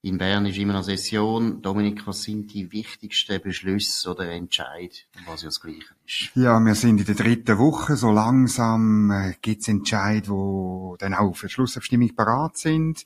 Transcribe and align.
In 0.00 0.16
Bern 0.16 0.46
ist 0.46 0.56
immer 0.58 0.74
noch 0.74 0.84
Session. 0.84 1.60
Dominik, 1.60 2.06
was 2.06 2.22
sind 2.22 2.54
die 2.54 2.70
wichtigsten 2.70 3.42
Beschlüsse 3.42 4.08
oder 4.08 4.30
Entscheid, 4.30 5.08
was 5.26 5.42
ja 5.42 5.48
das 5.48 5.60
Gleiche 5.60 5.92
ist? 6.06 6.30
Ja, 6.36 6.60
wir 6.60 6.76
sind 6.76 7.00
in 7.00 7.04
der 7.06 7.16
dritten 7.16 7.58
Woche. 7.58 7.96
So 7.96 8.12
langsam 8.12 9.10
äh, 9.10 9.34
gibt's 9.42 9.66
Entscheid, 9.66 10.28
wo 10.28 10.94
dann 11.00 11.14
auch 11.14 11.34
für 11.34 11.48
die 11.48 11.52
Schlussabstimmung 11.52 12.14
parat 12.14 12.56
sind. 12.56 13.04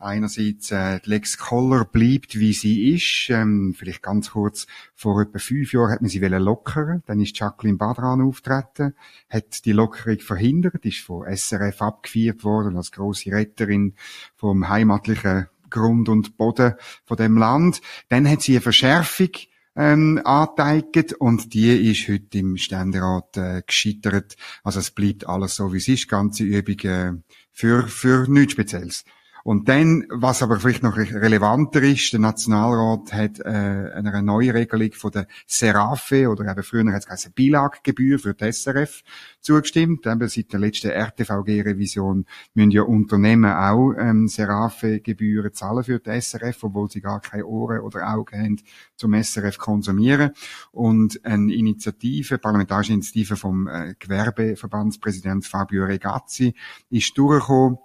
Einerseits 0.00 0.72
äh, 0.72 0.98
die 0.98 1.10
Lex 1.10 1.38
Koller 1.38 1.84
bleibt, 1.84 2.36
wie 2.36 2.52
sie 2.52 2.92
ist. 2.92 3.30
Ähm, 3.30 3.72
vielleicht 3.78 4.02
ganz 4.02 4.32
kurz, 4.32 4.66
vor 4.96 5.22
etwa 5.22 5.38
fünf 5.38 5.72
Jahren 5.72 5.92
hat 5.92 6.02
man 6.02 6.10
sie 6.10 6.18
lockern 6.18 7.04
Dann 7.06 7.20
ist 7.20 7.38
Jacqueline 7.38 7.78
Badran 7.78 8.20
auftreten, 8.20 8.96
hat 9.30 9.64
die 9.64 9.72
Lockerung 9.72 10.18
verhindert, 10.18 10.84
ist 10.84 11.04
von 11.04 11.24
SRF 11.24 11.80
abgeführt 11.80 12.42
worden 12.42 12.76
als 12.76 12.90
große 12.90 13.30
Retterin 13.30 13.94
vom 14.34 14.68
heimatlichen 14.68 15.46
Grund 15.72 16.08
und 16.08 16.36
Boden 16.36 16.74
von 17.04 17.16
dem 17.16 17.36
Land. 17.36 17.80
Dann 18.08 18.28
hat 18.28 18.42
sie 18.42 18.52
eine 18.52 18.60
Verschärfung 18.60 19.30
ähm, 19.74 20.20
angeteigt 20.24 21.14
und 21.14 21.54
die 21.54 21.90
ist 21.90 22.08
heute 22.08 22.38
im 22.38 22.56
Ständerat 22.56 23.36
äh, 23.36 23.62
gescheitert. 23.66 24.36
Also 24.62 24.80
es 24.80 24.90
bleibt 24.90 25.26
alles 25.26 25.56
so, 25.56 25.72
wie 25.72 25.78
es 25.78 25.88
ist, 25.88 26.08
ganze 26.08 26.44
Übung 26.44 26.78
äh, 26.80 27.12
für, 27.50 27.88
für 27.88 28.30
nichts 28.30 28.52
Spezielles. 28.52 29.04
Und 29.44 29.68
dann, 29.68 30.04
was 30.08 30.42
aber 30.42 30.60
vielleicht 30.60 30.82
noch 30.82 30.96
relevanter 30.96 31.82
ist, 31.82 32.12
der 32.12 32.20
Nationalrat 32.20 33.12
hat 33.12 33.40
äh, 33.40 33.90
eine 33.94 34.22
neue 34.22 34.54
Regelung 34.54 34.92
von 34.92 35.10
der 35.10 35.26
Serafe 35.46 36.28
oder 36.28 36.50
eben 36.50 36.62
früher 36.62 36.92
hat 36.92 37.00
es 37.00 37.06
geheißen 37.06 37.32
Bilaggebühr 37.32 38.18
für 38.18 38.34
die 38.34 38.52
SRF 38.52 39.02
zugestimmt. 39.40 40.06
Eben 40.06 40.28
seit 40.28 40.52
der 40.52 40.60
letzten 40.60 40.90
RTVG-Revision 40.90 42.26
müssen 42.54 42.70
ja 42.70 42.82
Unternehmen 42.82 43.52
auch 43.52 43.92
ähm, 43.98 44.28
Serafe-Gebühren 44.28 45.52
zahlen 45.52 45.84
für 45.84 45.98
die 45.98 46.20
SRF, 46.20 46.64
obwohl 46.64 46.90
sie 46.90 47.00
gar 47.00 47.20
keine 47.20 47.46
Ohren 47.46 47.80
oder 47.80 48.08
Augen 48.12 48.38
haben 48.38 48.60
zum 48.96 49.20
SRF 49.20 49.58
konsumieren. 49.58 50.30
Und 50.70 51.24
eine 51.24 51.52
Initiative, 51.52 52.38
parlamentarische 52.38 52.92
Initiative 52.92 53.36
vom 53.36 53.66
äh, 53.66 53.94
Gewerbeverbandspräsident 53.98 55.46
Fabio 55.46 55.84
Regazzi 55.84 56.54
ist 56.90 57.16
durchgekommen, 57.18 57.78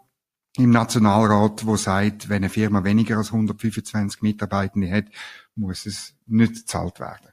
im 0.57 0.71
Nationalrat, 0.71 1.65
wo 1.65 1.75
sagt, 1.75 2.29
wenn 2.29 2.37
eine 2.37 2.49
Firma 2.49 2.83
weniger 2.83 3.17
als 3.17 3.31
125 3.31 4.21
Mitarbeitende 4.21 4.89
hat, 4.89 5.05
muss 5.55 5.85
es 5.85 6.15
nicht 6.25 6.53
gezahlt 6.53 6.99
werden. 6.99 7.29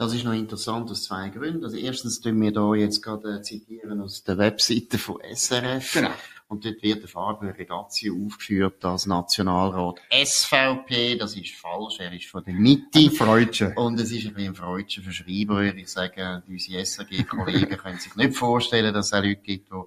Das 0.00 0.14
ist 0.14 0.24
noch 0.24 0.32
interessant 0.32 0.90
aus 0.90 1.04
zwei 1.04 1.28
Gründen. 1.28 1.62
Also 1.62 1.76
erstens 1.76 2.20
tun 2.20 2.40
wir 2.40 2.52
da 2.52 2.74
jetzt 2.74 3.02
gerade 3.02 3.36
äh, 3.36 3.42
zitieren 3.42 4.00
aus 4.00 4.24
der 4.24 4.38
Webseite 4.38 4.96
von 4.96 5.18
SRF. 5.30 5.92
Genau. 5.92 6.10
Und 6.48 6.64
dort 6.64 6.82
wird 6.82 7.02
der 7.02 7.08
Fabio 7.08 7.50
Regazzi 7.50 8.10
aufgeführt 8.10 8.82
als 8.84 9.04
Nationalrat 9.04 10.00
SVP. 10.10 11.16
Das 11.16 11.36
ist 11.36 11.54
falsch. 11.54 12.00
Er 12.00 12.12
ist 12.14 12.26
von 12.26 12.42
der 12.42 12.54
Mitte. 12.54 13.10
Freudchen. 13.10 13.76
Und 13.76 14.00
es 14.00 14.10
ist 14.10 14.26
ein 14.26 14.32
bisschen 14.32 14.52
ein 14.52 14.54
Freudscher 14.54 15.02
Verschreiber, 15.02 15.56
würde 15.56 15.80
ich 15.80 15.88
sagen. 15.88 16.42
Unsere 16.48 16.84
SRG-Kollegen 16.84 17.76
können 17.76 17.98
sich 17.98 18.16
nicht 18.16 18.36
vorstellen, 18.36 18.94
dass 18.94 19.08
es 19.08 19.12
auch 19.12 19.22
Leute 19.22 19.42
gibt, 19.42 19.70
die 19.70 19.82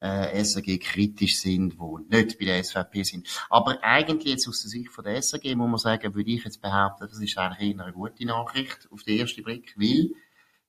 äh, 0.00 0.44
SAG 0.44 0.78
kritisch 0.80 1.38
sind, 1.38 1.74
die 1.74 2.16
nicht 2.16 2.38
bei 2.38 2.44
der 2.46 2.62
SVP 2.62 3.02
sind. 3.02 3.46
Aber 3.50 3.82
eigentlich 3.82 4.32
jetzt 4.32 4.48
aus 4.48 4.62
der 4.62 4.70
Sicht 4.70 4.90
von 4.90 5.04
der 5.04 5.20
SAG 5.22 5.44
muss 5.56 5.68
man 5.68 5.78
sagen, 5.78 6.14
würde 6.14 6.30
ich 6.30 6.44
jetzt 6.44 6.60
behaupten, 6.60 7.06
das 7.08 7.20
ist 7.20 7.38
eigentlich 7.38 7.74
eher 7.74 7.84
eine 7.84 7.92
gute 7.92 8.24
Nachricht 8.26 8.88
auf 8.90 9.02
den 9.02 9.20
ersten 9.20 9.42
Blick, 9.42 9.74
weil 9.76 10.10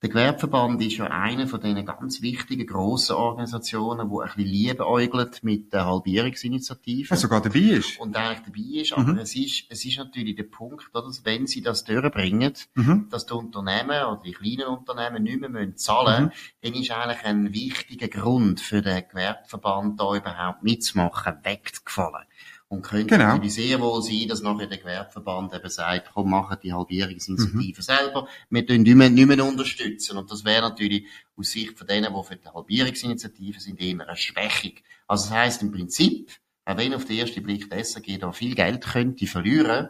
der 0.03 0.09
Gewerbeverband 0.09 0.79
ist 0.83 0.97
ja 0.97 1.05
eine 1.05 1.47
von 1.47 1.59
diesen 1.59 1.83
ganz 1.83 2.21
wichtigen, 2.21 2.67
grossen 2.67 3.15
Organisationen, 3.15 4.09
die 4.09 4.15
ein 4.15 4.25
bisschen 4.27 4.45
liebäugelt 4.45 5.43
mit 5.43 5.73
der 5.73 5.87
Halbierungsinitiative. 5.87 7.09
Ja, 7.09 7.15
sogar 7.15 7.41
dabei 7.41 7.59
ist. 7.59 7.99
Und 7.99 8.15
eigentlich 8.15 8.45
dabei 8.45 8.81
ist. 8.81 8.93
Aber 8.93 9.13
mhm. 9.13 9.17
es 9.17 9.35
ist, 9.35 9.65
es 9.69 9.85
ist 9.85 9.97
natürlich 9.97 10.35
der 10.35 10.43
Punkt, 10.43 10.87
dass 10.93 11.25
wenn 11.25 11.47
sie 11.47 11.61
das 11.61 11.83
durchbringen, 11.83 12.53
mhm. 12.75 13.07
dass 13.09 13.25
die 13.25 13.33
Unternehmen 13.33 13.89
oder 13.89 14.21
die 14.23 14.33
kleinen 14.33 14.67
Unternehmen 14.67 15.23
nicht 15.23 15.41
mehr 15.41 15.49
müssen 15.49 15.77
zahlen 15.77 16.25
müssen, 16.25 16.35
mhm. 16.35 16.73
dann 16.73 16.73
ist 16.81 16.91
eigentlich 16.91 17.25
ein 17.25 17.53
wichtiger 17.53 18.07
Grund 18.07 18.59
für 18.59 18.83
den 18.83 19.03
Gewerbeverband 19.09 19.99
da 19.99 20.15
überhaupt 20.15 20.61
mitzumachen, 20.61 21.37
weggefallen. 21.41 22.27
Und 22.69 22.81
könnte 22.81 23.15
genau. 23.15 23.27
natürlich 23.27 23.53
sehr 23.53 23.79
wohl 23.79 24.01
sein, 24.01 24.27
dass 24.27 24.41
nachher 24.41 24.67
der 24.67 24.77
Gewerbeverband 24.77 25.53
eben 25.53 25.69
sagt, 25.69 26.11
komm, 26.13 26.31
machen 26.31 26.57
die 26.61 26.73
Halbierungsinitiative 26.73 27.79
mhm. 27.79 27.81
selber. 27.81 28.27
Wir 28.49 28.67
tun 28.67 28.81
nicht 28.81 28.95
mehr, 28.95 29.09
nicht 29.09 29.25
mehr 29.25 29.45
unterstützen. 29.45 30.17
Und 30.17 30.29
das 30.29 30.43
wäre 30.43 30.63
natürlich 30.63 31.05
aus 31.37 31.51
Sicht 31.51 31.77
von 31.77 31.87
denen, 31.87 32.13
die 32.13 32.23
für 32.23 32.35
die 32.35 32.47
Halbierungsinitiative 32.49 33.61
sind, 33.61 33.79
eher 33.79 34.05
eine 34.05 34.17
Schwächung. 34.17 34.73
Also 35.07 35.29
das 35.29 35.31
heisst 35.31 35.61
im 35.61 35.71
Prinzip, 35.71 36.29
auch 36.65 36.75
wenn 36.75 36.93
auf 36.93 37.05
den 37.05 37.19
ersten 37.19 37.41
Blick 37.41 37.69
der 37.69 37.85
SAG 37.85 38.19
da 38.19 38.33
viel 38.33 38.53
Geld 38.53 38.83
könnte 38.83 39.27
verlieren, 39.27 39.87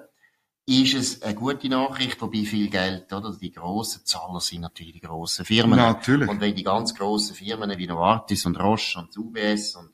ist 0.67 0.93
es 0.93 1.21
eine 1.21 1.33
gute 1.33 1.69
Nachricht, 1.69 2.21
wobei 2.21 2.43
viel 2.43 2.69
Geld, 2.69 3.11
oder? 3.13 3.35
Die 3.41 3.51
grossen 3.51 4.05
Zahler 4.05 4.41
sind 4.41 4.61
natürlich 4.61 4.93
die 4.93 4.99
grossen 4.99 5.45
Firmen. 5.45 5.77
Natürlich. 5.77 6.29
Und 6.29 6.41
wenn 6.41 6.53
die 6.53 6.63
ganz 6.63 6.93
grossen 6.93 7.35
Firmen 7.35 7.75
wie 7.77 7.87
Novartis 7.87 8.45
und 8.45 8.59
Roche 8.59 8.99
und 8.99 9.17
UBS 9.17 9.77
und 9.77 9.91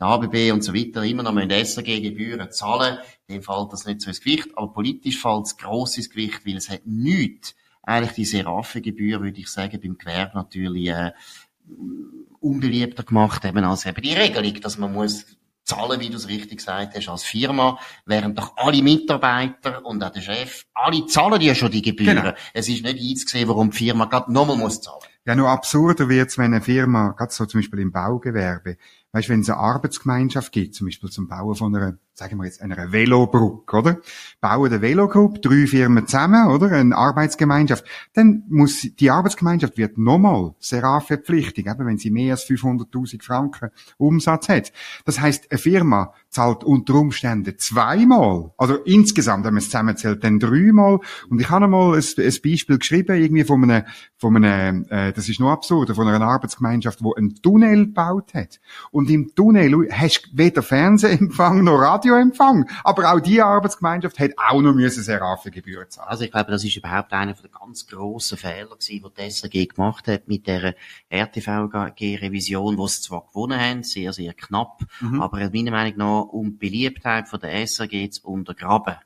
der 0.00 0.06
ABB 0.06 0.52
und 0.52 0.62
so 0.62 0.74
weiter 0.74 1.02
immer 1.02 1.22
noch 1.22 1.34
SRG-Gebühren 1.36 2.50
zahlen, 2.50 2.98
dann 3.28 3.42
fällt 3.42 3.72
das 3.72 3.86
nicht 3.86 4.00
so 4.00 4.10
ins 4.10 4.20
Gewicht. 4.20 4.48
Aber 4.54 4.72
politisch 4.72 5.20
fällt 5.20 5.46
es 5.46 5.56
gross 5.56 5.96
ins 5.96 6.10
Gewicht, 6.10 6.46
weil 6.46 6.56
es 6.56 6.68
hat 6.68 6.86
nichts, 6.86 7.54
eigentlich 7.82 8.12
die 8.12 8.24
Serafe-Gebühr, 8.24 9.20
würde 9.20 9.40
ich 9.40 9.48
sagen, 9.48 9.80
beim 9.80 9.98
Gewerbe 9.98 10.32
natürlich, 10.34 10.88
äh, 10.88 11.12
unbeliebter 12.40 13.02
gemacht 13.02 13.44
eben 13.44 13.64
als 13.64 13.86
eben 13.86 14.00
die 14.00 14.14
Regelung, 14.14 14.60
dass 14.60 14.78
man 14.78 14.92
muss 14.92 15.26
zahlen, 15.64 16.00
wie 16.00 16.08
du 16.08 16.16
es 16.16 16.28
richtig 16.28 16.58
gesagt 16.58 16.96
hast, 16.96 17.08
als 17.08 17.24
Firma, 17.24 17.78
während 18.06 18.38
doch 18.38 18.56
alle 18.56 18.82
Mitarbeiter 18.82 19.84
und 19.84 20.02
auch 20.02 20.10
der 20.10 20.22
Chef, 20.22 20.64
alle 20.72 21.04
zahlen 21.06 21.40
ja 21.42 21.54
schon 21.54 21.70
die 21.70 21.82
Gebühren. 21.82 22.16
Genau. 22.16 22.32
Es 22.54 22.68
ist 22.68 22.82
nicht 22.82 22.98
einzusehen, 22.98 23.48
warum 23.48 23.70
die 23.70 23.76
Firma 23.76 24.06
gerade 24.06 24.32
nochmal 24.32 24.56
muss 24.56 24.80
zahlen. 24.80 25.02
Ja, 25.26 25.34
nur 25.34 25.50
absurder 25.50 26.08
wird's, 26.08 26.38
wenn 26.38 26.54
eine 26.54 26.62
Firma, 26.62 27.10
gerade 27.10 27.32
so 27.32 27.44
zum 27.44 27.60
Beispiel 27.60 27.80
im 27.80 27.92
Baugewerbe, 27.92 28.78
weißt, 29.18 29.28
wenn 29.28 29.40
es 29.40 29.50
eine 29.50 29.58
Arbeitsgemeinschaft 29.58 30.52
gibt, 30.52 30.74
zum 30.74 30.86
Beispiel 30.86 31.10
zum 31.10 31.28
Bauen 31.28 31.54
von 31.54 31.74
einer 31.74 31.98
sagen 32.18 32.36
wir 32.36 32.44
jetzt, 32.44 32.60
einer 32.60 32.90
Velobrücke, 32.92 33.76
oder? 33.76 33.98
Bauen 34.40 34.72
eine 34.72 34.82
Velogruppe, 34.82 35.38
drei 35.38 35.66
Firmen 35.66 36.06
zusammen, 36.06 36.48
oder? 36.48 36.72
Eine 36.72 36.96
Arbeitsgemeinschaft. 36.96 37.84
Dann 38.12 38.42
muss, 38.48 38.82
die 38.98 39.10
Arbeitsgemeinschaft 39.10 39.78
wird 39.78 39.98
nochmal 39.98 40.54
Serafe-pflichtig, 40.58 41.66
eben 41.66 41.86
wenn 41.86 41.98
sie 41.98 42.10
mehr 42.10 42.34
als 42.34 42.44
500.000 42.44 43.22
Franken 43.22 43.70
Umsatz 43.96 44.48
hat. 44.48 44.72
Das 45.04 45.20
heißt, 45.20 45.50
eine 45.50 45.58
Firma 45.58 46.12
zahlt 46.30 46.64
unter 46.64 46.94
Umständen 46.94 47.56
zweimal, 47.58 48.52
also 48.58 48.74
insgesamt, 48.76 49.44
wenn 49.44 49.54
man 49.54 49.58
es 49.58 49.66
zusammenzählt, 49.66 50.24
dann 50.24 50.38
dreimal. 50.38 51.00
Und 51.30 51.40
ich 51.40 51.48
habe 51.48 51.66
einmal 51.66 51.94
ein, 51.94 52.04
ein 52.16 52.34
Beispiel 52.44 52.78
geschrieben, 52.78 53.16
irgendwie 53.16 53.44
von 53.44 53.62
einem, 53.62 53.84
von 54.16 54.36
einem, 54.36 54.86
äh, 54.90 55.12
das 55.12 55.28
ist 55.28 55.40
noch 55.40 55.50
absurd, 55.50 55.94
von 55.94 56.08
einer 56.08 56.26
Arbeitsgemeinschaft, 56.26 57.00
die 57.00 57.16
einen 57.16 57.34
Tunnel 57.36 57.86
gebaut 57.86 58.34
hat. 58.34 58.60
Und 58.90 59.08
im 59.10 59.34
Tunnel 59.34 59.88
hast 59.90 60.26
du 60.26 60.38
weder 60.38 60.62
Fernsehempfang 60.62 61.64
noch 61.64 61.78
Radio 61.78 61.98
Radioempfang. 62.08 62.68
Aber 62.84 63.12
auch 63.12 63.20
die 63.20 63.40
Arbeitsgemeinschaft 63.40 64.18
hat 64.18 64.32
auch 64.36 64.60
noch 64.60 64.74
müssen 64.74 65.02
Seraphengebühren 65.02 65.88
zahlen. 65.90 66.08
Also 66.08 66.24
ich 66.24 66.30
glaube, 66.30 66.50
das 66.50 66.64
ist 66.64 66.76
überhaupt 66.76 67.12
einer 67.12 67.34
der 67.34 67.50
ganz 67.50 67.86
grossen 67.86 68.38
Fehler 68.38 68.76
gewesen, 68.76 69.04
die 69.04 69.22
die 69.22 69.30
SRG 69.30 69.66
gemacht 69.74 70.08
hat 70.08 70.28
mit 70.28 70.46
der 70.46 70.74
RTVG-Revision, 71.10 72.78
wo 72.78 72.86
sie 72.86 73.02
zwar 73.02 73.26
gewonnen 73.26 73.60
haben, 73.60 73.82
sehr, 73.82 74.12
sehr 74.12 74.32
knapp, 74.34 74.80
mhm. 75.00 75.20
aber 75.20 75.38
meiner 75.50 75.70
Meinung 75.70 75.96
nach, 75.96 76.17
um 76.20 76.52
die 76.52 76.56
Beliebtheit 76.56 77.26
der 77.42 77.66
SRG 77.66 78.10
zu 78.10 78.28
untergraben, 78.28 78.96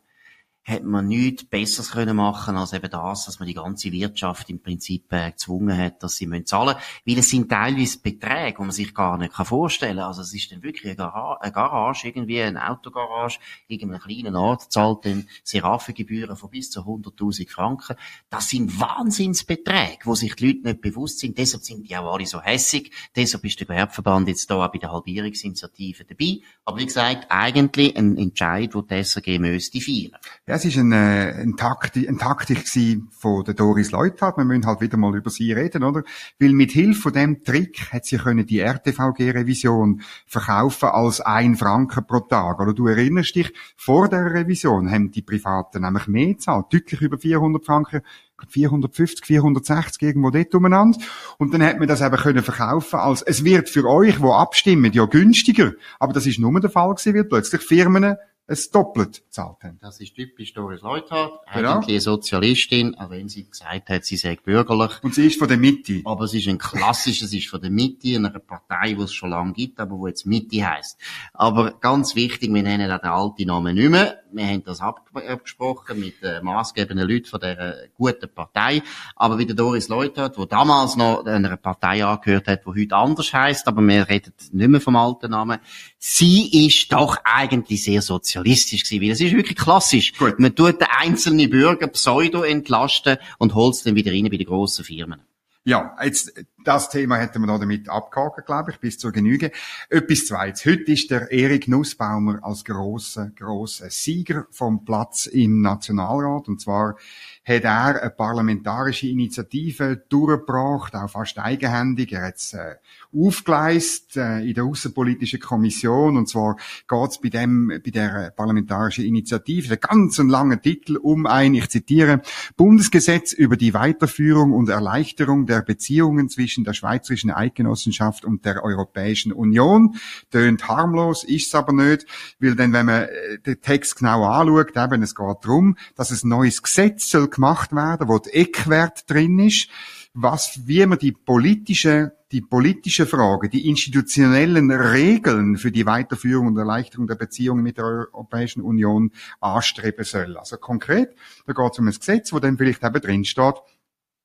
hätte 0.64 0.86
man 0.86 1.08
nichts 1.08 1.44
Besseres 1.44 1.90
können 1.90 2.16
machen 2.16 2.56
als 2.56 2.72
eben 2.72 2.88
das, 2.88 3.26
dass 3.26 3.40
man 3.40 3.48
die 3.48 3.54
ganze 3.54 3.90
Wirtschaft 3.90 4.48
im 4.48 4.62
Prinzip 4.62 5.12
äh, 5.12 5.32
gezwungen 5.32 5.76
hat, 5.76 6.02
dass 6.02 6.16
sie 6.16 6.26
müssen 6.26 6.46
zahlen 6.46 6.76
Weil 7.04 7.18
es 7.18 7.30
sind 7.30 7.48
teilweise 7.48 7.98
Beträge, 7.98 8.56
die 8.56 8.62
man 8.62 8.70
sich 8.70 8.94
gar 8.94 9.18
nicht 9.18 9.34
vorstellen 9.34 9.96
kann. 9.96 10.06
Also 10.06 10.22
es 10.22 10.32
ist 10.32 10.52
dann 10.52 10.62
wirklich 10.62 10.84
eine, 10.84 10.96
Gara 10.96 11.38
eine 11.40 11.52
Garage, 11.52 12.06
irgendwie 12.06 12.40
eine 12.40 12.70
Autogarage, 12.70 13.40
irgendeinem 13.66 14.02
kleinen 14.02 14.36
Ort 14.36 14.72
zahlt 14.72 15.04
dann 15.04 15.28
Seraphengebühren 15.42 16.36
von 16.36 16.50
bis 16.50 16.70
zu 16.70 16.80
100'000 16.80 17.50
Franken. 17.50 17.96
Das 18.30 18.48
sind 18.48 18.78
Wahnsinnsbeträge, 18.78 19.98
wo 20.04 20.14
sich 20.14 20.36
die 20.36 20.46
Leute 20.46 20.68
nicht 20.68 20.80
bewusst 20.80 21.18
sind. 21.18 21.36
Deshalb 21.38 21.64
sind 21.64 21.88
die 21.88 21.96
auch 21.96 22.14
alle 22.14 22.26
so 22.26 22.40
hässig. 22.40 22.92
Deshalb 23.16 23.44
ist 23.44 23.58
der 23.58 23.66
Gewerbeverband 23.66 24.28
jetzt 24.28 24.48
da 24.48 24.64
auch 24.64 24.70
bei 24.70 24.78
der 24.78 24.92
Halbierungsinitiative 24.92 26.04
dabei. 26.04 26.38
Aber 26.64 26.78
wie 26.78 26.86
gesagt, 26.86 27.26
eigentlich 27.30 27.96
ein 27.96 28.16
Entscheid, 28.16 28.74
wo 28.74 28.82
die 28.82 29.02
SRG 29.02 29.40
müsste 29.40 29.80
feiern. 29.80 30.18
Ja, 30.52 30.56
es 30.56 30.66
ist 30.66 30.76
eine, 30.76 31.34
eine, 31.34 31.56
Taktik, 31.56 32.06
eine 32.06 32.18
Taktik 32.18 32.68
von 33.10 33.42
der 33.42 33.54
Doris 33.54 33.90
Leuthard. 33.90 34.36
Wir 34.36 34.44
müssen 34.44 34.66
halt 34.66 34.82
wieder 34.82 34.98
mal 34.98 35.16
über 35.16 35.30
sie 35.30 35.50
reden, 35.50 35.82
oder? 35.82 36.02
Weil 36.38 36.52
mit 36.52 36.72
Hilfe 36.72 37.00
von 37.00 37.12
dem 37.14 37.42
Trick 37.42 37.90
hat 37.90 38.04
sie 38.04 38.18
können 38.18 38.44
die 38.44 38.58
RTVG-Revision 38.58 40.02
verkaufen 40.26 40.90
als 40.90 41.22
ein 41.22 41.56
Franken 41.56 42.06
pro 42.06 42.20
Tag. 42.20 42.60
Oder 42.60 42.74
du 42.74 42.86
erinnerst 42.86 43.34
dich, 43.34 43.50
vor 43.78 44.10
der 44.10 44.34
Revision 44.34 44.90
haben 44.90 45.10
die 45.10 45.22
Privaten 45.22 45.80
nämlich 45.80 46.06
mehr 46.06 46.26
gezahlt, 46.26 46.66
deutlich 46.70 47.00
über 47.00 47.16
400 47.16 47.64
Franken 47.64 48.02
450, 48.46 49.24
460 49.24 50.02
irgendwo 50.02 50.28
dort 50.28 50.54
umeinander. 50.54 50.98
Und 51.38 51.54
dann 51.54 51.62
hat 51.62 51.78
man 51.78 51.88
das 51.88 52.02
eben 52.02 52.16
können 52.16 52.42
verkaufen 52.42 52.98
als, 52.98 53.22
es 53.22 53.42
wird 53.42 53.70
für 53.70 53.88
euch, 53.88 54.20
wo 54.20 54.32
abstimmen, 54.32 54.92
ja 54.92 55.06
günstiger. 55.06 55.72
Aber 55.98 56.12
das 56.12 56.26
ist 56.26 56.38
nur 56.38 56.60
der 56.60 56.68
Fall 56.68 56.90
gewesen, 56.90 57.14
weil 57.14 57.24
plötzlich 57.24 57.62
Firmen 57.62 58.16
es 58.46 58.70
doppelt 58.70 59.22
zahlt 59.30 59.62
haben. 59.62 59.78
Das 59.80 60.00
ist 60.00 60.14
typisch 60.14 60.52
Doris 60.52 60.82
Leuthard, 60.82 61.32
genau. 61.54 61.74
eigentlich 61.74 61.94
eine 61.94 62.00
Sozialistin, 62.00 62.94
auch 62.96 63.10
wenn 63.10 63.28
sie 63.28 63.48
gesagt 63.48 63.88
hat, 63.88 64.04
sie 64.04 64.16
sei 64.16 64.36
bürgerlich. 64.36 65.02
Und 65.02 65.14
sie 65.14 65.26
ist 65.26 65.38
von 65.38 65.48
der 65.48 65.56
Mitte. 65.56 66.02
Aber 66.04 66.26
sie 66.26 66.40
ist 66.40 66.48
ein 66.48 66.58
klassisches, 66.58 67.30
sie 67.30 67.38
ist 67.38 67.48
von 67.48 67.60
der 67.60 67.70
Mitte, 67.70 68.16
einer 68.16 68.30
Partei, 68.30 68.94
die 68.94 69.02
es 69.02 69.12
schon 69.12 69.30
lange 69.30 69.52
gibt, 69.52 69.78
aber 69.78 69.96
wo 69.96 70.06
jetzt 70.08 70.26
Mitte 70.26 70.68
heißt. 70.68 70.98
Aber 71.32 71.72
ganz 71.72 72.16
wichtig, 72.16 72.52
wir 72.52 72.62
nennen 72.62 72.88
den 72.88 73.00
alten 73.00 73.46
Namen 73.46 73.74
nicht 73.74 73.90
mehr. 73.90 74.18
Wir 74.32 74.46
haben 74.46 74.64
das 74.64 74.80
abgesprochen 74.80 76.00
mit 76.00 76.22
äh, 76.22 76.40
maßgebenden 76.40 77.06
Leuten 77.06 77.26
von 77.26 77.40
dieser 77.40 77.74
guten 77.94 78.32
Partei. 78.32 78.82
Aber 79.14 79.38
wie 79.38 79.46
der 79.46 79.54
Doris 79.54 79.88
Leuthard, 79.88 80.38
der 80.38 80.46
damals 80.46 80.96
noch 80.96 81.24
einer 81.26 81.56
Partei 81.58 82.04
angehört 82.04 82.48
hat, 82.48 82.64
die 82.64 82.82
heute 82.82 82.96
anders 82.96 83.32
heißt, 83.32 83.68
aber 83.68 83.82
wir 83.82 84.08
reden 84.08 84.32
nicht 84.52 84.68
mehr 84.68 84.80
vom 84.80 84.96
alten 84.96 85.30
Namen, 85.30 85.58
sie 86.04 86.66
ist 86.66 86.92
doch 86.92 87.16
eigentlich 87.22 87.84
sehr 87.84 88.02
sozialistisch 88.02 88.82
gewesen, 88.82 89.02
weil 89.02 89.10
es 89.12 89.20
ist 89.20 89.36
wirklich 89.36 89.56
klassisch. 89.56 90.12
Gut. 90.14 90.40
Man 90.40 90.54
tut 90.54 90.80
den 90.80 90.88
einzelnen 90.98 91.48
Bürger 91.48 91.86
pseudo 91.86 92.42
entlasten 92.42 93.18
und 93.38 93.54
holt 93.54 93.76
es 93.76 93.84
dann 93.84 93.94
wieder 93.94 94.10
rein 94.10 94.28
bei 94.28 94.36
den 94.36 94.46
grossen 94.46 94.84
Firmen. 94.84 95.20
Ja, 95.64 95.96
jetzt, 96.02 96.32
das 96.64 96.90
Thema 96.90 97.16
hätten 97.16 97.40
wir 97.40 97.46
noch 97.46 97.58
damit 97.58 97.88
abgehakt, 97.88 98.46
glaube 98.46 98.70
ich, 98.70 98.78
bis 98.78 98.98
zur 98.98 99.12
Genüge. 99.12 99.50
Etwas 99.88 100.26
Zweites. 100.26 100.64
Heute 100.64 100.92
ist 100.92 101.10
der 101.10 101.30
Erik 101.30 101.68
Nussbaumer 101.68 102.38
als 102.42 102.64
grosser, 102.64 103.30
grosser 103.36 103.90
Sieger 103.90 104.46
vom 104.50 104.84
Platz 104.84 105.26
im 105.26 105.60
Nationalrat. 105.60 106.48
Und 106.48 106.60
zwar 106.60 106.96
hat 107.44 107.64
er 107.64 108.02
eine 108.02 108.10
parlamentarische 108.10 109.08
Initiative 109.08 109.96
durchgebracht, 110.08 110.94
auch 110.94 111.10
fast 111.10 111.38
eigenhändig. 111.38 112.12
Er 112.12 112.26
hat 112.26 112.36
es 112.36 112.52
äh, 112.54 112.76
aufgeleistet 113.12 114.16
äh, 114.16 114.48
in 114.48 114.54
der 114.54 114.64
Außenpolitischen 114.64 115.40
Kommission. 115.40 116.16
Und 116.16 116.28
zwar 116.28 116.56
geht 116.88 117.10
es 117.10 117.20
bei 117.20 117.28
dem, 117.28 117.68
bei 117.68 117.90
der 117.90 118.32
parlamentarischen 118.36 119.04
Initiative, 119.04 119.68
der 119.68 119.76
ganz 119.78 120.18
langen 120.18 120.62
Titel, 120.62 120.96
um 120.96 121.26
ein, 121.26 121.54
ich 121.54 121.68
zitiere, 121.68 122.22
Bundesgesetz 122.56 123.32
über 123.32 123.56
die 123.56 123.74
Weiterführung 123.74 124.52
und 124.52 124.68
Erleichterung 124.68 125.46
der 125.46 125.62
Beziehungen 125.62 126.28
zwischen 126.28 126.51
der 126.58 126.74
Schweizerischen 126.74 127.30
Eidgenossenschaft 127.30 128.24
und 128.24 128.44
der 128.44 128.62
Europäischen 128.62 129.32
Union. 129.32 129.96
Tönt 130.30 130.68
harmlos, 130.68 131.24
ist's 131.24 131.54
aber 131.54 131.72
nicht, 131.72 132.06
weil 132.40 132.54
dann, 132.54 132.72
wenn 132.72 132.86
man 132.86 133.02
äh, 133.02 133.38
den 133.44 133.60
Text 133.60 133.96
genau 133.96 134.24
anschaut, 134.24 134.76
eben, 134.76 135.02
es 135.02 135.14
geht 135.14 135.36
darum, 135.42 135.76
dass 135.96 136.10
ein 136.10 136.28
neues 136.28 136.62
Gesetz 136.62 137.10
soll 137.10 137.28
gemacht 137.28 137.72
werden, 137.72 138.08
wo 138.08 138.18
der 138.18 138.36
Eckwert 138.36 139.08
drin 139.10 139.38
ist, 139.38 139.68
was, 140.14 140.66
wie 140.66 140.84
man 140.84 140.98
die 140.98 141.12
politische, 141.12 142.12
die 142.32 142.42
politische 142.42 143.06
Frage, 143.06 143.48
die 143.48 143.68
institutionellen 143.68 144.70
Regeln 144.70 145.56
für 145.56 145.72
die 145.72 145.86
Weiterführung 145.86 146.48
und 146.48 146.58
Erleichterung 146.58 147.06
der 147.06 147.14
Beziehungen 147.14 147.62
mit 147.62 147.78
der 147.78 147.84
Europäischen 147.84 148.62
Union 148.62 149.10
anstreben 149.40 150.04
soll. 150.04 150.36
Also 150.36 150.56
konkret, 150.58 151.14
da 151.46 151.52
geht 151.52 151.72
es 151.72 151.78
um 151.78 151.88
ein 151.88 151.94
Gesetz, 151.94 152.32
wo 152.32 152.40
dann 152.40 152.58
vielleicht 152.58 152.84
eben 152.84 153.00
drin 153.00 153.24
steht, 153.24 153.54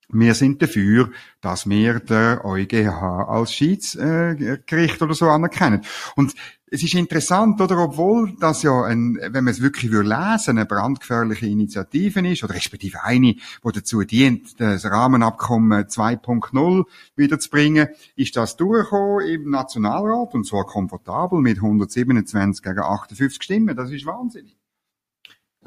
wir 0.09 0.33
sind 0.35 0.61
dafür, 0.61 1.11
dass 1.41 1.67
wir 1.67 1.99
den 1.99 2.39
EuGH 2.39 3.27
als 3.27 3.53
Schiedsgericht 3.53 5.01
oder 5.01 5.13
so 5.13 5.27
anerkennen. 5.29 5.81
Und 6.15 6.33
es 6.69 6.83
ist 6.83 6.95
interessant, 6.95 7.61
oder, 7.61 7.77
obwohl 7.77 8.35
das 8.39 8.61
ja 8.61 8.83
ein, 8.83 9.17
wenn 9.21 9.45
man 9.45 9.53
es 9.53 9.61
wirklich 9.61 9.89
lesen 9.89 10.03
würde 10.03 10.49
eine 10.49 10.65
brandgefährliche 10.65 11.45
Initiative 11.45 12.27
ist, 12.27 12.43
oder 12.43 12.55
respektive 12.55 13.03
eine, 13.03 13.35
die 13.35 13.71
dazu 13.73 14.03
dient, 14.03 14.59
das 14.59 14.83
Rahmenabkommen 14.83 15.85
2.0 15.85 16.83
wiederzubringen, 17.15 17.87
ist 18.17 18.35
das 18.35 18.57
durchgekommen 18.57 19.27
im 19.27 19.49
Nationalrat, 19.49 20.33
und 20.33 20.45
zwar 20.45 20.65
komfortabel 20.65 21.39
mit 21.39 21.57
127 21.57 22.61
gegen 22.61 22.79
58 22.79 23.41
Stimmen. 23.41 23.75
Das 23.75 23.89
ist 23.91 24.05
wahnsinnig. 24.05 24.57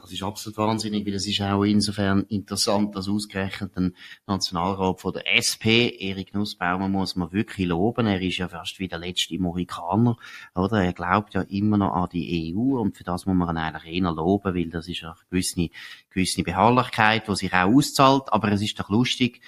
Das 0.01 0.13
ist 0.13 0.23
absolut 0.23 0.57
wahnsinnig, 0.59 1.07
weil 1.07 1.15
es 1.15 1.27
ist 1.27 1.41
auch 1.41 1.65
insofern 1.65 2.23
interessant, 2.29 2.97
dass 2.97 3.09
ausgerechnet 3.09 3.77
ein 3.77 3.95
Nationalrat 4.27 5.01
von 5.01 5.13
der 5.13 5.23
SP, 5.37 5.89
Erik 5.99 6.35
Nussbaumer, 6.35 6.89
muss 6.89 7.17
man 7.17 7.33
wirklich 7.33 7.67
loben. 7.67 8.07
Er 8.07 8.21
ist 8.21 8.39
ja 8.39 8.49
fast 8.49 8.79
wie 8.79 8.89
der 8.89 8.99
letzte 8.99 9.39
Mohikaner, 9.39 10.17
oder? 10.55 10.83
Er 10.83 10.93
glaubt 10.93 11.35
ja 11.35 11.43
immer 11.43 11.77
noch 11.77 11.93
an 11.93 12.09
die 12.13 12.55
EU 12.55 12.81
und 12.81 12.97
für 12.97 13.05
das 13.05 13.27
muss 13.27 13.37
man 13.37 13.55
ihn 13.55 13.59
eigentlich 13.59 13.95
eher 13.95 14.13
loben, 14.13 14.55
weil 14.55 14.71
das 14.71 14.89
ist 14.89 15.05
eine 15.05 15.15
gewisse, 15.31 15.69
gewisse 16.11 16.43
Beharrlichkeit, 16.43 17.29
die 17.29 17.37
sich 17.37 17.53
auch 17.53 17.73
auszahlt. 17.73 18.33
Aber 18.33 18.51
es 18.53 18.63
ist 18.63 18.79
doch 18.81 18.89
lustig, 18.89 19.41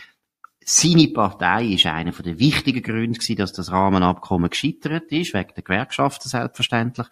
seine 0.64 1.08
Partei 1.08 1.66
ist 1.66 1.87
einer 1.87 2.12
der 2.12 2.38
wichtigen 2.38 2.82
Gründe 2.82 3.19
gewesen, 3.19 3.37
dass 3.37 3.52
das 3.52 3.72
Rahmenabkommen 3.72 4.50
gescheitert 4.50 5.10
ist, 5.10 5.34
wegen 5.34 5.55
der 5.55 5.62
Gewerkschaften 5.62 6.28
selbstverständlich. 6.28 7.08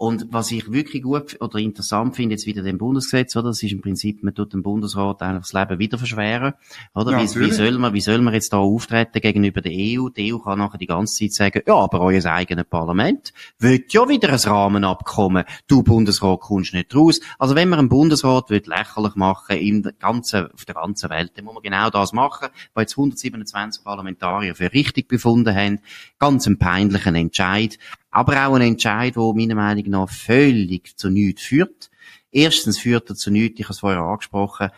Und 0.00 0.28
was 0.30 0.50
ich 0.50 0.72
wirklich 0.72 1.02
gut 1.02 1.36
oder 1.42 1.58
interessant 1.58 2.16
finde, 2.16 2.32
jetzt 2.32 2.46
wieder 2.46 2.62
dem 2.62 2.78
Bundesgesetz, 2.78 3.36
oder? 3.36 3.48
Das 3.48 3.62
ist 3.62 3.70
im 3.70 3.82
Prinzip, 3.82 4.22
man 4.22 4.34
tut 4.34 4.54
dem 4.54 4.62
Bundesrat 4.62 5.20
einfach 5.20 5.42
das 5.42 5.52
Leben 5.52 5.78
wieder 5.78 5.98
verschweren, 5.98 6.54
oder? 6.94 7.12
Ja, 7.12 7.20
wie, 7.20 7.40
wie, 7.40 7.50
soll 7.50 7.76
man, 7.76 7.92
wie 7.92 8.00
soll 8.00 8.22
man 8.22 8.32
jetzt 8.32 8.54
da 8.54 8.56
auftreten 8.56 9.20
gegenüber 9.20 9.60
der 9.60 9.72
EU? 9.72 10.08
Die 10.08 10.32
EU 10.32 10.38
kann 10.38 10.58
nachher 10.58 10.78
die 10.78 10.86
ganze 10.86 11.18
Zeit 11.18 11.34
sagen, 11.34 11.62
ja, 11.66 11.74
aber 11.74 12.00
euer 12.00 12.24
eigenes 12.24 12.64
Parlament 12.64 13.34
will 13.58 13.84
ja 13.90 14.08
wieder 14.08 14.30
ein 14.30 14.36
Rahmenabkommen. 14.36 15.44
Du 15.66 15.82
Bundesrat 15.82 16.40
kommst 16.40 16.72
nicht 16.72 16.96
raus. 16.96 17.20
Also 17.38 17.54
wenn 17.54 17.68
man 17.68 17.80
einen 17.80 17.90
Bundesrat 17.90 18.48
will 18.48 18.62
lächerlich 18.64 19.16
machen 19.16 19.58
im 19.58 19.86
ganzen, 19.98 20.50
auf 20.50 20.64
der 20.64 20.76
ganzen 20.76 21.10
Welt, 21.10 21.32
dann 21.34 21.44
muss 21.44 21.52
man 21.52 21.62
genau 21.62 21.90
das 21.90 22.14
machen, 22.14 22.48
was 22.72 22.82
jetzt 22.84 22.92
127 22.96 23.84
Parlamentarier 23.84 24.54
für 24.54 24.72
richtig 24.72 25.08
befunden 25.08 25.54
haben. 25.54 25.80
Ganz 26.18 26.46
einen 26.46 26.58
peinlichen 26.58 27.16
Entscheid 27.16 27.76
aber 28.10 28.46
auch 28.46 28.54
ein 28.54 28.62
Entscheid, 28.62 29.14
der 29.16 29.34
meiner 29.34 29.54
Meinung 29.54 29.84
nach 29.90 30.10
völlig 30.10 30.96
zu 30.96 31.10
nichts 31.10 31.42
führt. 31.42 31.90
Erstens 32.32 32.78
führt 32.78 33.10
er 33.10 33.16
zu 33.16 33.30
nichts, 33.30 33.60
ich 33.60 33.66
habe 33.66 33.72
es 33.72 33.80
vorher 33.80 34.00
angesprochen, 34.00 34.70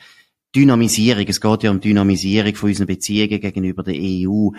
Dynamisierung. 0.55 1.27
Es 1.27 1.41
geht 1.41 1.63
ja 1.63 1.71
um 1.71 1.81
Dynamisierung 1.81 2.55
von 2.55 2.69
unseren 2.69 2.87
Beziehungen 2.87 3.41
gegenüber 3.41 3.83
der 3.83 3.95
EU. 3.95 4.51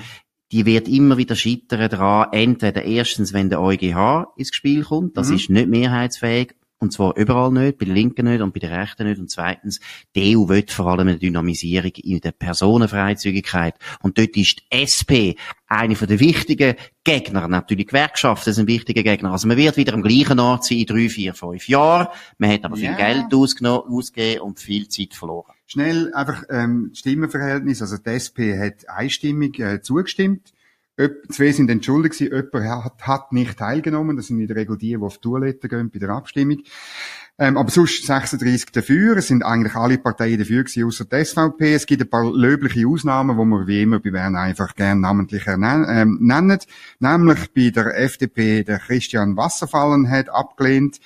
Die 0.52 0.66
wird 0.66 0.88
immer 0.88 1.18
wieder 1.18 1.36
scheitern 1.36 1.90
daran, 1.90 2.32
entweder 2.32 2.84
erstens, 2.84 3.34
wenn 3.34 3.50
der 3.50 3.62
EuGH 3.62 4.34
ins 4.38 4.54
Spiel 4.54 4.84
kommt, 4.84 5.18
das 5.18 5.30
mhm. 5.30 5.36
ist 5.36 5.50
nicht 5.50 5.68
mehrheitsfähig, 5.68 6.56
und 6.84 6.92
zwar 6.92 7.16
überall 7.16 7.52
nicht, 7.52 7.78
bei 7.78 7.86
den 7.86 7.96
Linken 7.96 8.26
nicht 8.26 8.42
und 8.42 8.54
bei 8.54 8.60
den 8.60 8.74
Rechten 8.74 9.08
nicht. 9.08 9.20
Und 9.20 9.32
zweitens, 9.32 9.80
die 10.16 10.36
EU 10.36 10.50
will 10.50 10.66
vor 10.68 10.88
allem 10.88 11.08
eine 11.08 11.18
Dynamisierung 11.18 11.94
in 11.96 12.20
der 12.20 12.34
Personenfreizügigkeit. 12.34 13.76
Und 14.02 14.18
dort 14.18 14.36
ist 14.36 14.60
die 14.60 14.76
SP 14.76 15.40
eine 15.66 15.96
von 15.96 16.08
den 16.08 16.20
wichtigen 16.20 16.76
Gegner. 17.06 17.48
Natürlich 17.48 17.88
Gewerkschaften 17.88 18.54
sind 18.54 18.68
wichtige 18.68 19.02
Gegner. 19.02 19.32
Also 19.32 19.48
man 19.48 19.58
wird 19.58 19.78
wieder 19.78 19.94
am 19.94 20.04
gleichen 20.04 20.40
Ort 20.40 20.66
sein 20.66 20.80
in 20.80 20.86
drei, 20.86 21.08
vier, 21.08 21.34
fünf 21.34 21.70
Jahren. 21.70 22.10
Man 22.38 22.52
hat 22.52 22.66
aber 22.66 22.76
viel 22.76 22.94
Geld 22.96 23.34
ausgegeben 23.34 24.42
und 24.42 24.60
viel 24.60 24.90
Zeit 24.90 25.14
verloren. 25.14 25.54
Schnell 25.66 26.14
einfach 26.14 26.44
ähm, 26.50 26.92
Stimmenverhältnis. 26.94 27.82
Also 27.82 27.98
die 27.98 28.10
SP 28.12 28.60
hat 28.60 28.90
einstimmig 28.90 29.58
äh, 29.60 29.82
zugestimmt. 29.82 30.54
Zwei 31.30 31.52
sind 31.52 31.72
entschuldigt 31.72 32.20
gewesen, 32.20 32.46
jemand 32.54 32.86
hat, 32.86 33.08
hat 33.08 33.32
nicht 33.32 33.58
teilgenommen. 33.58 34.16
Das 34.16 34.28
sind 34.28 34.40
in 34.40 34.48
der 34.48 34.56
Regel 34.56 34.78
die, 34.78 34.90
die 34.90 34.98
auf 34.98 35.18
die 35.18 35.22
Toilette 35.22 35.68
gehen 35.68 35.90
bei 35.90 35.98
der 35.98 36.10
Abstimmung. 36.10 36.60
Ähm, 37.40 37.58
aber 37.58 37.72
sonst 37.72 38.06
36 38.06 38.72
dafür. 38.72 39.18
Es 39.18 39.28
sind 39.28 39.44
eigentlich 39.44 39.74
alle 39.74 39.98
Parteien 39.98 40.38
dafür 40.38 40.64
gewesen, 40.64 40.84
außer 40.86 41.06
die 41.06 41.26
SVP. 41.26 41.74
Es 41.74 41.88
gibt 41.88 42.04
ein 42.04 42.10
paar 42.10 42.32
löbliche 42.32 42.88
Ausnahmen, 42.88 43.38
wo 43.38 43.44
wir 43.46 43.66
wie 43.66 43.82
immer 43.82 44.00
bei 44.00 44.12
Bern 44.12 44.36
einfach 44.36 44.76
gern 44.76 45.02
namentlich 45.02 45.48
ähm, 45.48 46.20
nennen. 46.22 46.60
Nämlich 47.00 47.54
bei 47.56 47.72
der 47.72 48.00
FDP 48.00 48.64
der 48.64 48.78
Christian 48.78 49.36
Wasserfallen 49.36 50.08
hat 50.12 50.30
abgelehnt 50.30 51.00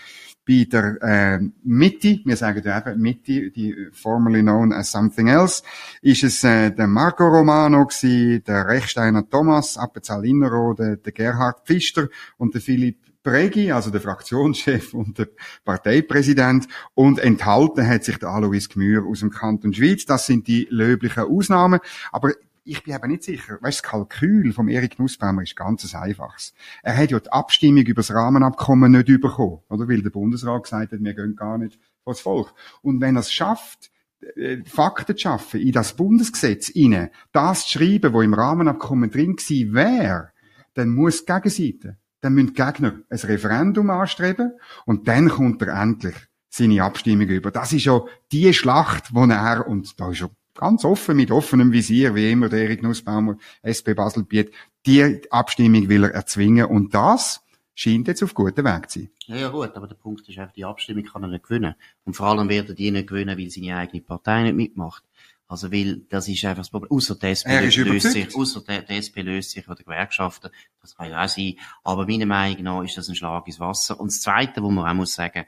bei 0.48 0.66
der 0.72 1.02
äh, 1.02 1.40
Mitte, 1.64 2.22
wir 2.24 2.38
sagen 2.38 2.62
ja 2.64 2.80
eben 2.80 3.02
Mitte, 3.02 3.52
die 3.52 3.90
formerly 3.92 4.42
known 4.42 4.72
as 4.72 4.92
something 4.92 5.28
else, 5.28 5.62
ist 6.02 6.24
es 6.24 6.44
äh, 6.44 6.72
der 6.72 6.88
Marco 6.88 7.28
Romano 7.28 7.86
gewesen, 7.86 8.44
der 8.46 8.68
Rechsteiner 8.68 9.30
Thomas, 9.30 9.78
Appenzell 9.78 10.26
Innerrhoden, 10.26 11.02
der 11.04 11.12
Gerhard 11.12 11.66
Pfister 11.66 12.08
und 12.38 12.54
der 12.54 12.62
Philipp 12.62 12.98
Bregi, 13.24 13.74
also 13.74 13.92
der 13.92 14.00
Fraktionschef 14.00 14.94
und 14.94 15.18
der 15.18 15.28
Parteipräsident, 15.66 16.68
und 16.94 17.20
enthalten 17.20 17.86
hat 17.86 18.06
sich 18.06 18.18
der 18.18 18.30
Alois 18.30 18.70
Gmür 18.70 19.06
aus 19.06 19.20
dem 19.20 19.32
Kanton 19.32 19.74
Schweiz. 19.74 20.06
Das 20.06 20.28
sind 20.28 20.48
die 20.48 20.68
löblichen 20.70 21.24
Ausnahmen. 21.24 21.82
Aber 22.14 22.32
ich 22.68 22.84
bin 22.84 22.94
eben 22.94 23.08
nicht 23.08 23.24
sicher. 23.24 23.58
Weißt, 23.62 23.80
das 23.80 23.84
Kalkül 23.84 24.54
vom 24.54 24.68
Erik 24.68 25.00
Nussbaumer 25.00 25.44
ist 25.44 25.56
ganz 25.56 25.94
einfaches. 25.96 26.54
Er 26.84 26.98
hat 26.98 27.12
ja 27.12 27.20
die 27.20 27.32
Abstimmung 27.32 27.84
über 27.84 28.02
das 28.02 28.12
Rahmenabkommen 28.12 28.92
nicht 28.92 29.08
bekommen, 29.22 29.60
oder? 29.70 29.88
Weil 29.88 30.02
der 30.02 30.10
Bundesrat 30.10 30.64
gesagt 30.64 30.92
hat, 30.92 31.00
wir 31.04 31.14
gehen 31.14 31.36
gar 31.36 31.58
nicht 31.58 31.80
das 32.06 32.22
Volk. 32.22 32.54
Und 32.82 33.02
wenn 33.02 33.16
er 33.16 33.22
es 33.22 33.32
schafft, 33.32 33.92
äh, 34.36 34.64
Fakten 34.66 35.16
zu 35.16 35.22
schaffen, 35.22 35.62
in 35.62 35.72
das 35.72 35.96
Bundesgesetz 35.96 36.70
inne, 36.70 37.12
das 37.32 37.68
zu 37.68 37.80
schreiben, 37.80 38.14
wo 38.14 38.22
im 38.22 38.34
Rahmenabkommen 38.34 39.12
drin 39.12 39.36
gewesen 39.36 39.74
wäre, 39.74 40.32
dann 40.74 40.90
muss 40.90 41.26
die 41.26 41.34
Gegenseite, 41.34 41.98
dann 42.22 42.34
müssen 42.34 42.54
die 42.54 42.62
Gegner 42.62 43.02
ein 43.10 43.18
Referendum 43.18 43.90
anstreben 43.90 44.54
und 44.86 45.08
dann 45.08 45.30
kommt 45.30 45.62
er 45.62 45.82
endlich 45.82 46.16
seine 46.50 46.84
Abstimmung 46.84 47.28
über. 47.28 47.52
Das 47.52 47.74
ist 47.74 47.86
ja 47.86 48.02
die 48.32 48.54
Schlacht, 48.54 49.14
wo 49.14 49.26
er, 49.26 49.68
und 49.68 50.00
da 50.00 50.12
ist 50.12 50.22
er 50.22 50.32
ganz 50.58 50.84
offen, 50.84 51.16
mit 51.16 51.32
offenem 51.32 51.72
Visier, 51.72 52.16
wie 52.16 52.32
immer 52.32 52.50
der 52.50 52.64
Erik 52.64 52.84
Nussbaumer, 52.84 53.38
SP 53.64 53.94
Basel 53.96 54.24
bietet, 54.24 54.54
die 54.86 55.22
Abstimmung 55.32 55.90
will 55.90 56.04
er 56.04 56.14
erzwingen 56.14 56.66
und 56.66 56.94
das 56.94 57.44
scheint 57.76 58.08
jetzt 58.08 58.24
auf 58.24 58.34
gutem 58.34 58.66
Weg 58.66 58.90
zu 58.90 59.00
sein. 59.00 59.10
Ja, 59.28 59.36
ja 59.38 59.50
gut, 59.50 59.76
aber 59.76 59.88
der 59.88 59.96
Punkt 59.96 60.28
ist 60.28 60.38
einfach, 60.38 60.54
die 60.54 60.66
Abstimmung 60.66 61.04
kann 61.04 61.24
er 61.24 61.30
nicht 61.30 61.44
gewinnen. 61.44 61.76
Und 62.06 62.16
vor 62.16 62.28
allem 62.28 62.50
wird 62.50 62.70
er 62.70 62.76
die 62.76 62.92
nicht 62.92 63.08
gewinnen, 63.08 63.38
weil 63.38 63.50
seine 63.50 63.78
eigene 63.78 64.02
Partei 64.02 64.44
nicht 64.44 64.56
mitmacht. 64.56 65.04
Also, 65.50 65.72
weil, 65.72 66.02
das 66.10 66.28
ist 66.28 66.44
einfach 66.44 66.62
das 66.62 66.70
Problem. 66.70 66.92
Ausser 66.92 67.16
die 67.16 67.28
SP 67.32 67.48
löst 67.48 68.12
sich, 68.12 68.36
ausser 68.36 68.62
die, 68.68 68.86
die 68.86 68.98
SP 69.00 69.22
löst 69.22 69.52
sich 69.52 69.68
oder 69.68 69.82
Gewerkschaften. 69.82 70.50
Das 70.82 70.96
kann 70.96 71.10
ja 71.10 71.24
auch 71.24 71.30
sein. 71.30 71.54
Aber 71.84 72.06
meiner 72.06 72.26
Meinung 72.26 72.64
nach 72.64 72.84
ist 72.84 72.98
das 72.98 73.08
ein 73.08 73.16
Schlag 73.16 73.48
ins 73.48 73.60
Wasser. 73.60 73.98
Und 74.00 74.12
das 74.12 74.22
Zweite, 74.22 74.62
wo 74.62 74.70
man 74.72 74.90
auch 74.90 74.94
muss 74.94 75.14
sagen, 75.14 75.46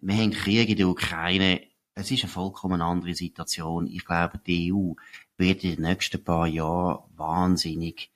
wir 0.00 0.14
haben 0.14 0.32
Krieg 0.32 0.68
in 0.68 0.76
der 0.76 0.88
Ukraine. 0.88 1.62
Es 2.00 2.10
ist 2.10 2.22
eine 2.22 2.32
vollkommen 2.32 2.80
andere 2.80 3.14
Situation. 3.14 3.86
Ich 3.86 4.06
glaube, 4.06 4.38
die 4.38 4.72
EU 4.72 4.94
wird 5.36 5.64
in 5.64 5.74
den 5.74 5.82
nächsten 5.82 6.24
paar 6.24 6.46
Jahren 6.46 7.04
wahnsinnig 7.14 8.10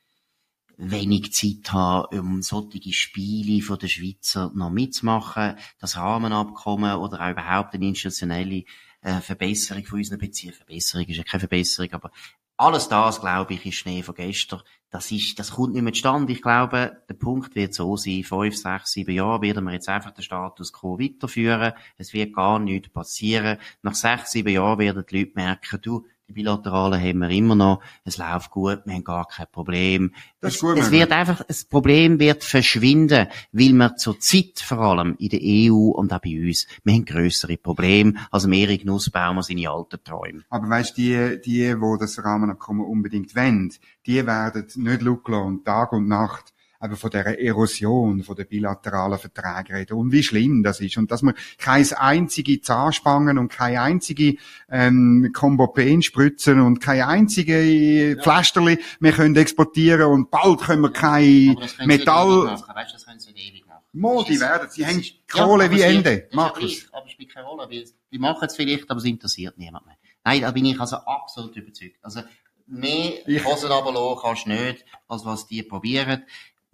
wenig 0.78 1.34
Zeit 1.34 1.70
haben, 1.70 2.18
um 2.18 2.42
solche 2.42 2.94
Spiele 2.94 3.62
von 3.62 3.78
der 3.78 3.88
Schweizer 3.88 4.50
noch 4.54 4.70
mitzumachen. 4.70 5.56
Das 5.80 5.98
Rahmenabkommen 5.98 6.96
oder 6.96 7.20
auch 7.20 7.30
überhaupt 7.30 7.74
eine 7.74 7.88
institutionelle 7.88 8.64
äh, 9.02 9.20
Verbesserung 9.20 9.84
von 9.84 9.98
unseren 9.98 10.18
Beziehungen. 10.18 10.56
Verbesserung 10.56 11.06
ist 11.06 11.18
ja 11.18 11.22
keine 11.24 11.40
Verbesserung, 11.40 11.92
aber 11.92 12.10
alles 12.56 12.88
das, 12.88 13.20
glaube 13.20 13.54
ich, 13.54 13.66
ist 13.66 13.75
Schnee 13.75 14.02
von 14.02 14.14
gestern. 14.14 14.62
Das 14.90 15.11
ist, 15.11 15.38
das 15.40 15.50
kommt 15.52 15.75
nicht 15.75 15.82
mehr 15.82 15.92
zustande. 15.92 16.32
Ich 16.32 16.40
glaube, 16.40 17.02
der 17.08 17.14
Punkt 17.14 17.56
wird 17.56 17.75
so 17.75 17.96
sein, 17.96 18.23
fünf, 18.23 18.56
sechs, 18.56 18.92
sieben 18.92 19.14
Jahre 19.14 19.42
werden 19.42 19.64
wir 19.64 19.73
jetzt 19.73 19.88
einfach 19.88 20.12
den 20.12 20.23
Status 20.23 20.73
quo 20.73 20.99
weiterführen. 21.00 21.73
Es 21.99 22.12
wird 22.12 22.32
gar 22.32 22.61
nichts 22.61 22.90
passieren. 22.90 23.58
Nach 23.82 23.94
sechs, 23.94 24.30
sieben 24.30 24.52
Jahren 24.52 24.78
werden 24.78 25.04
die 25.11 25.18
Leute 25.18 25.32
merken, 25.34 25.80
du, 25.82 26.06
die 26.28 26.32
Bilateralen 26.32 27.00
haben 27.00 27.18
wir 27.18 27.30
immer 27.30 27.54
noch. 27.54 27.80
Es 28.04 28.16
läuft 28.16 28.50
gut, 28.50 28.80
wir 28.84 28.94
haben 28.94 29.04
gar 29.04 29.26
kein 29.26 29.46
Problem. 29.50 30.14
Das 30.40 30.54
es, 30.54 30.60
gut, 30.60 30.78
es 30.78 30.90
wird 30.90 31.12
einfach, 31.12 31.42
das 31.44 31.64
Problem 31.64 32.18
wird 32.18 32.44
verschwinden, 32.44 33.28
weil 33.52 33.72
wir 33.72 33.96
zur 33.96 34.18
Zeit 34.20 34.60
vor 34.60 34.78
allem 34.78 35.16
in 35.18 35.28
der 35.28 35.40
EU 35.42 35.90
und 35.90 36.12
auch 36.12 36.20
bei 36.20 36.40
uns, 36.46 36.66
wir 36.82 36.94
haben 36.94 37.04
grössere 37.04 37.56
Probleme 37.56 38.14
als 38.30 38.46
Erik 38.46 38.84
Nussbaumer 38.84 39.42
seine 39.42 39.68
alten 39.68 40.02
Träume. 40.02 40.44
Aber 40.48 40.68
weißt, 40.68 40.96
die, 40.96 41.40
die, 41.44 41.78
wo 41.80 41.96
das 41.96 42.22
Rahmenabkommen 42.22 42.86
unbedingt 42.86 43.36
wollen, 43.36 43.72
die 44.06 44.26
werden 44.26 44.66
nicht 44.76 45.02
schauen 45.02 45.64
Tag 45.64 45.92
und 45.92 46.08
Nacht 46.08 46.53
eben 46.84 46.96
von 46.96 47.10
der 47.10 47.40
Erosion 47.40 48.22
von 48.22 48.36
der 48.36 48.44
bilateralen 48.44 49.18
Verträge 49.18 49.74
reden 49.74 49.94
und 49.94 50.12
wie 50.12 50.22
schlimm 50.22 50.62
das 50.62 50.80
ist 50.80 50.96
und 50.96 51.10
dass 51.10 51.22
man 51.22 51.34
keine 51.58 52.00
einzige 52.00 52.60
Zahnspangen 52.60 53.38
und 53.38 53.48
keine 53.48 53.80
einzige 53.80 54.36
ähm, 54.70 55.30
Kombopen 55.32 56.02
spritzen 56.02 56.60
und 56.60 56.80
keine 56.80 57.08
einzige 57.08 57.62
ja. 57.62 58.22
Pflasterli 58.22 58.78
mehr 59.00 59.12
können 59.12 59.36
exportieren 59.36 60.10
und 60.10 60.30
bald 60.30 60.60
können 60.60 60.82
wir 60.82 60.92
kein 60.92 61.56
Metall... 61.84 62.44
Weißt, 62.74 62.94
das 62.94 63.06
können 63.06 63.20
sie 63.20 63.30
ewig 63.30 63.66
machen. 63.66 63.84
Mo, 63.92 64.24
die 64.24 64.40
werden, 64.40 64.68
sie 64.70 64.84
haben 64.84 65.02
Kohle 65.30 65.66
ja, 65.66 65.70
wie 65.70 65.80
Ende. 65.82 66.28
Markus. 66.32 66.88
Aber 66.90 67.06
es 67.06 67.12
spielt 67.12 67.32
keine 67.32 67.46
Rolle, 67.46 67.70
weil 67.70 67.84
die 68.10 68.18
machen 68.18 68.44
es 68.46 68.56
vielleicht, 68.56 68.90
aber 68.90 68.98
es 68.98 69.04
interessiert 69.04 69.56
niemand 69.56 69.86
mehr. 69.86 69.96
Nein, 70.24 70.40
da 70.40 70.50
bin 70.50 70.64
ich 70.64 70.80
also 70.80 70.96
absolut 70.96 71.54
überzeugt. 71.54 71.98
Also, 72.02 72.22
mehr 72.66 73.12
Hosen 73.44 73.70
runterlassen 73.70 74.18
kannst 74.20 74.46
du 74.46 74.50
nicht, 74.50 74.84
als 75.06 75.24
was 75.24 75.46
die 75.46 75.62
probieren. 75.62 76.24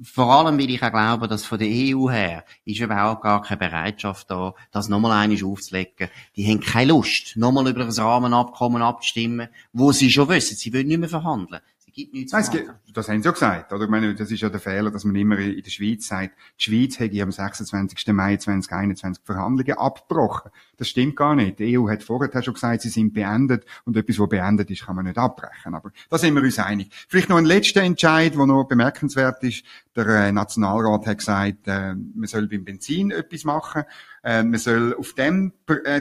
Vor 0.02 0.32
allem, 0.32 0.58
weil 0.58 0.70
ich 0.70 0.82
auch 0.82 0.90
glaube, 0.90 1.28
dass 1.28 1.44
von 1.44 1.58
der 1.58 1.68
EU 1.68 2.08
her 2.10 2.44
ist 2.64 2.80
überhaupt 2.80 3.22
gar 3.22 3.42
keine 3.42 3.58
Bereitschaft 3.58 4.30
da, 4.30 4.54
das 4.70 4.88
nochmal 4.88 5.12
einmal 5.12 5.44
aufzulegen. 5.44 6.08
Die 6.36 6.46
haben 6.48 6.60
keine 6.60 6.92
Lust, 6.92 7.36
nochmal 7.36 7.68
über 7.68 7.84
das 7.84 7.98
Rahmenabkommen 7.98 8.80
abzustimmen, 8.80 9.48
wo 9.74 9.92
sie 9.92 10.10
schon 10.10 10.28
wissen, 10.30 10.56
sie 10.56 10.72
wollen 10.72 10.88
nicht 10.88 11.00
mehr 11.00 11.08
verhandeln. 11.08 11.60
Es 11.90 11.96
gibt 11.96 12.14
nichts 12.14 12.32
Nein, 12.32 12.44
gibt, 12.52 12.70
das 12.94 13.08
haben 13.08 13.20
sie 13.20 13.26
ja 13.26 13.32
gesagt, 13.32 13.72
oder? 13.72 13.82
Ich 13.82 13.90
meine, 13.90 14.14
das 14.14 14.30
ist 14.30 14.40
ja 14.40 14.48
der 14.48 14.60
Fehler, 14.60 14.92
dass 14.92 15.02
man 15.02 15.16
immer 15.16 15.36
in 15.38 15.60
der 15.60 15.70
Schweiz 15.70 16.06
sagt, 16.06 16.36
die 16.60 16.62
Schweiz 16.62 17.00
hätte 17.00 17.20
am 17.20 17.32
26. 17.32 18.06
Mai 18.12 18.36
2021 18.36 19.24
Verhandlungen 19.24 19.76
abgebrochen. 19.76 20.52
Das 20.76 20.88
stimmt 20.88 21.16
gar 21.16 21.34
nicht. 21.34 21.58
Die 21.58 21.76
EU 21.76 21.88
hat 21.88 22.04
vorher 22.04 22.44
schon 22.44 22.54
gesagt, 22.54 22.82
sie 22.82 22.90
sind 22.90 23.12
beendet 23.12 23.64
und 23.84 23.96
etwas, 23.96 24.20
was 24.20 24.28
beendet 24.28 24.70
ist, 24.70 24.86
kann 24.86 24.94
man 24.94 25.04
nicht 25.04 25.18
abbrechen. 25.18 25.74
Aber 25.74 25.90
da 26.08 26.16
sind 26.16 26.34
wir 26.34 26.44
uns 26.44 26.60
einig. 26.60 26.92
Vielleicht 27.08 27.28
noch 27.28 27.38
ein 27.38 27.44
letzter 27.44 27.82
Entscheid, 27.82 28.36
der 28.36 28.46
noch 28.46 28.68
bemerkenswert 28.68 29.42
ist. 29.42 29.64
Der 29.96 30.06
äh, 30.06 30.30
Nationalrat 30.32 31.06
hat 31.08 31.18
gesagt, 31.18 31.66
äh, 31.66 31.96
man 31.96 32.28
soll 32.28 32.46
beim 32.46 32.64
Benzin 32.64 33.10
etwas 33.10 33.42
machen. 33.42 33.82
Äh, 34.22 34.44
man 34.44 34.60
soll 34.60 34.94
auf 34.94 35.14
dem 35.14 35.54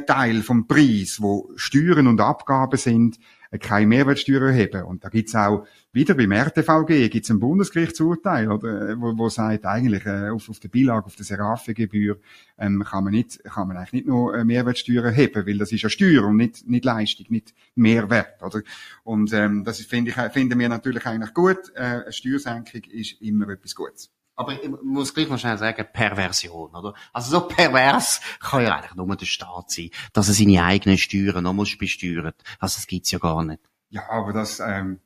Teil 0.06 0.44
vom 0.44 0.68
Preis, 0.68 1.18
wo 1.20 1.52
Steuern 1.56 2.06
und 2.06 2.22
Abgaben 2.22 2.78
sind, 2.78 3.18
keine 3.58 3.88
Mehrwertsteuer 3.88 4.42
erheben. 4.42 4.84
Und 4.84 5.04
da 5.04 5.10
gibt's 5.10 5.34
auch, 5.34 5.66
wieder 5.92 6.14
beim 6.14 6.32
RTVG 6.32 7.10
gibt's 7.10 7.32
ein 7.32 7.40
Bundesgerichtsurteil, 7.40 8.52
oder, 8.52 9.00
wo, 9.00 9.18
wo 9.18 9.30
sagt, 9.30 9.66
eigentlich, 9.66 10.06
äh, 10.06 10.30
auf, 10.30 10.50
auf 10.50 10.60
der 10.60 10.70
Beilage, 10.70 11.08
auf 11.08 11.16
der 11.16 11.26
Seraphengebühr, 11.26 12.20
ähm, 12.60 12.84
kann 12.84 13.04
man 13.04 13.14
nicht, 13.14 13.44
kann 13.44 13.68
man 13.68 13.78
eigentlich 13.78 13.94
nicht 13.94 14.08
nur 14.08 14.36
äh, 14.36 14.46
Mehrwertsteuer 14.46 15.04
erheben, 15.04 15.48
weil 15.48 15.58
das 15.58 15.72
ist 15.72 15.82
ja 15.82 15.90
Steuer 15.90 16.26
und 16.26 16.38
nicht, 16.38 16.68
nicht 16.68 16.86
Leistung, 16.86 17.26
nicht 17.30 17.56
Mehrwert, 17.74 18.42
oder? 18.44 18.62
Und, 19.04 19.34
ähm, 19.34 19.64
das 19.64 19.82
finde 19.82 20.12
ich, 20.12 20.32
finden 20.32 20.60
wir 20.60 20.70
natürlich 20.70 21.06
eigentlich 21.06 21.34
gut. 21.34 21.72
Äh, 21.74 21.82
eine 21.82 22.14
Steuersenkung 22.14 22.82
ist 22.92 23.20
immer 23.22 23.50
etwas 23.50 23.74
Gutes. 23.74 24.12
Aber 24.40 24.54
ich 24.54 24.70
muss 24.84 25.14
gleich 25.14 25.28
noch 25.28 25.38
schnell 25.38 25.58
sagen, 25.58 25.86
Perversion, 25.92 26.74
oder? 26.74 26.94
Also 27.12 27.30
so 27.30 27.48
pervers 27.50 28.22
kann 28.40 28.64
ja 28.64 28.78
eigentlich 28.78 28.96
nur 28.96 29.14
der 29.18 29.26
Staat 29.26 29.70
sein, 29.70 29.90
dass 30.14 30.30
er 30.30 30.34
seine 30.34 30.64
eigenen 30.64 30.98
Steuern 30.98 31.44
noch 31.44 31.52
muss 31.52 31.78
besteuern. 31.78 32.32
Also 32.58 32.78
das 32.78 32.88
gibt's 32.88 33.12
ja 33.12 33.20
gar 33.20 33.44
nicht. 33.44 33.60
Ja, 33.90 34.10
aber 34.10 34.32
das, 34.32 34.62
ähm, 34.62 35.02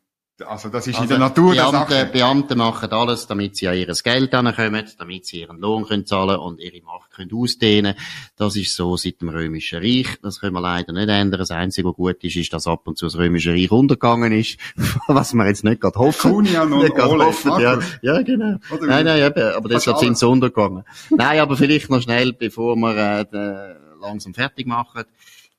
also 0.47 0.69
das 0.69 0.87
ist 0.87 0.95
also 0.95 1.03
in 1.03 1.09
der 1.09 1.27
Natur 1.29 1.53
Beamte, 1.53 1.71
der 1.71 1.99
Sache. 1.99 2.09
Beamte 2.11 2.55
machen 2.55 2.91
alles, 2.91 3.27
damit 3.27 3.55
sie 3.55 3.67
an 3.67 3.77
ihr 3.77 3.87
Geld 3.87 4.33
ankommen, 4.33 4.85
damit 4.97 5.25
sie 5.25 5.41
ihren 5.41 5.59
Lohn 5.59 5.85
können 5.85 6.05
zahlen 6.05 6.37
und 6.37 6.59
ihre 6.59 6.81
Macht 6.83 7.11
können 7.11 7.31
ausdehnen. 7.33 7.95
Das 8.35 8.55
ist 8.55 8.75
so 8.75 8.95
seit 8.97 9.21
dem 9.21 9.29
Römischen 9.29 9.79
Reich. 9.79 10.07
Das 10.21 10.39
können 10.39 10.53
wir 10.53 10.61
leider 10.61 10.93
nicht 10.93 11.09
ändern. 11.09 11.39
Das 11.39 11.51
Einzige, 11.51 11.89
was 11.89 11.95
gut 11.95 12.23
ist, 12.23 12.35
ist, 12.35 12.53
dass 12.53 12.67
ab 12.67 12.87
und 12.87 12.97
zu 12.97 13.05
das 13.05 13.17
Römische 13.17 13.51
Reich 13.51 13.71
untergegangen 13.71 14.31
ist, 14.31 14.57
was 15.07 15.33
wir 15.33 15.47
jetzt 15.47 15.63
nicht 15.63 15.81
gerade 15.81 15.99
hoffen. 15.99 16.31
Kunian 16.31 16.71
und 16.71 16.83
nicht 16.83 16.99
Ole, 16.99 17.25
hoffen, 17.25 17.51
ja. 17.59 17.79
ja, 18.01 18.21
genau. 18.21 18.57
Oder 18.71 18.85
nein, 18.87 19.05
nein, 19.05 19.23
eben, 19.23 19.53
aber 19.55 19.69
deshalb 19.69 19.97
sind 19.97 20.17
sie 20.17 20.27
untergegangen. 20.27 20.83
nein, 21.09 21.39
aber 21.39 21.57
vielleicht 21.57 21.89
noch 21.89 22.01
schnell, 22.01 22.33
bevor 22.33 22.75
wir 22.75 23.27
äh, 23.31 23.75
langsam 24.01 24.33
fertig 24.33 24.67
machen 24.67 25.03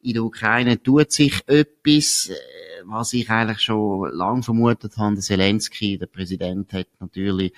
in 0.04 0.12
der 0.12 0.22
Ukraine 0.22 0.82
tut 0.82 1.10
sich 1.10 1.40
etwas, 1.46 2.28
äh, 2.28 2.73
was 2.86 3.12
ich 3.12 3.30
eigentlich 3.30 3.60
schon 3.60 4.10
lang 4.12 4.42
vermutet 4.42 4.96
habe. 4.96 5.14
Der 5.14 5.22
Zelensky, 5.22 5.98
der 5.98 6.06
Präsident, 6.06 6.72
hat 6.72 6.88
natürlich 7.00 7.52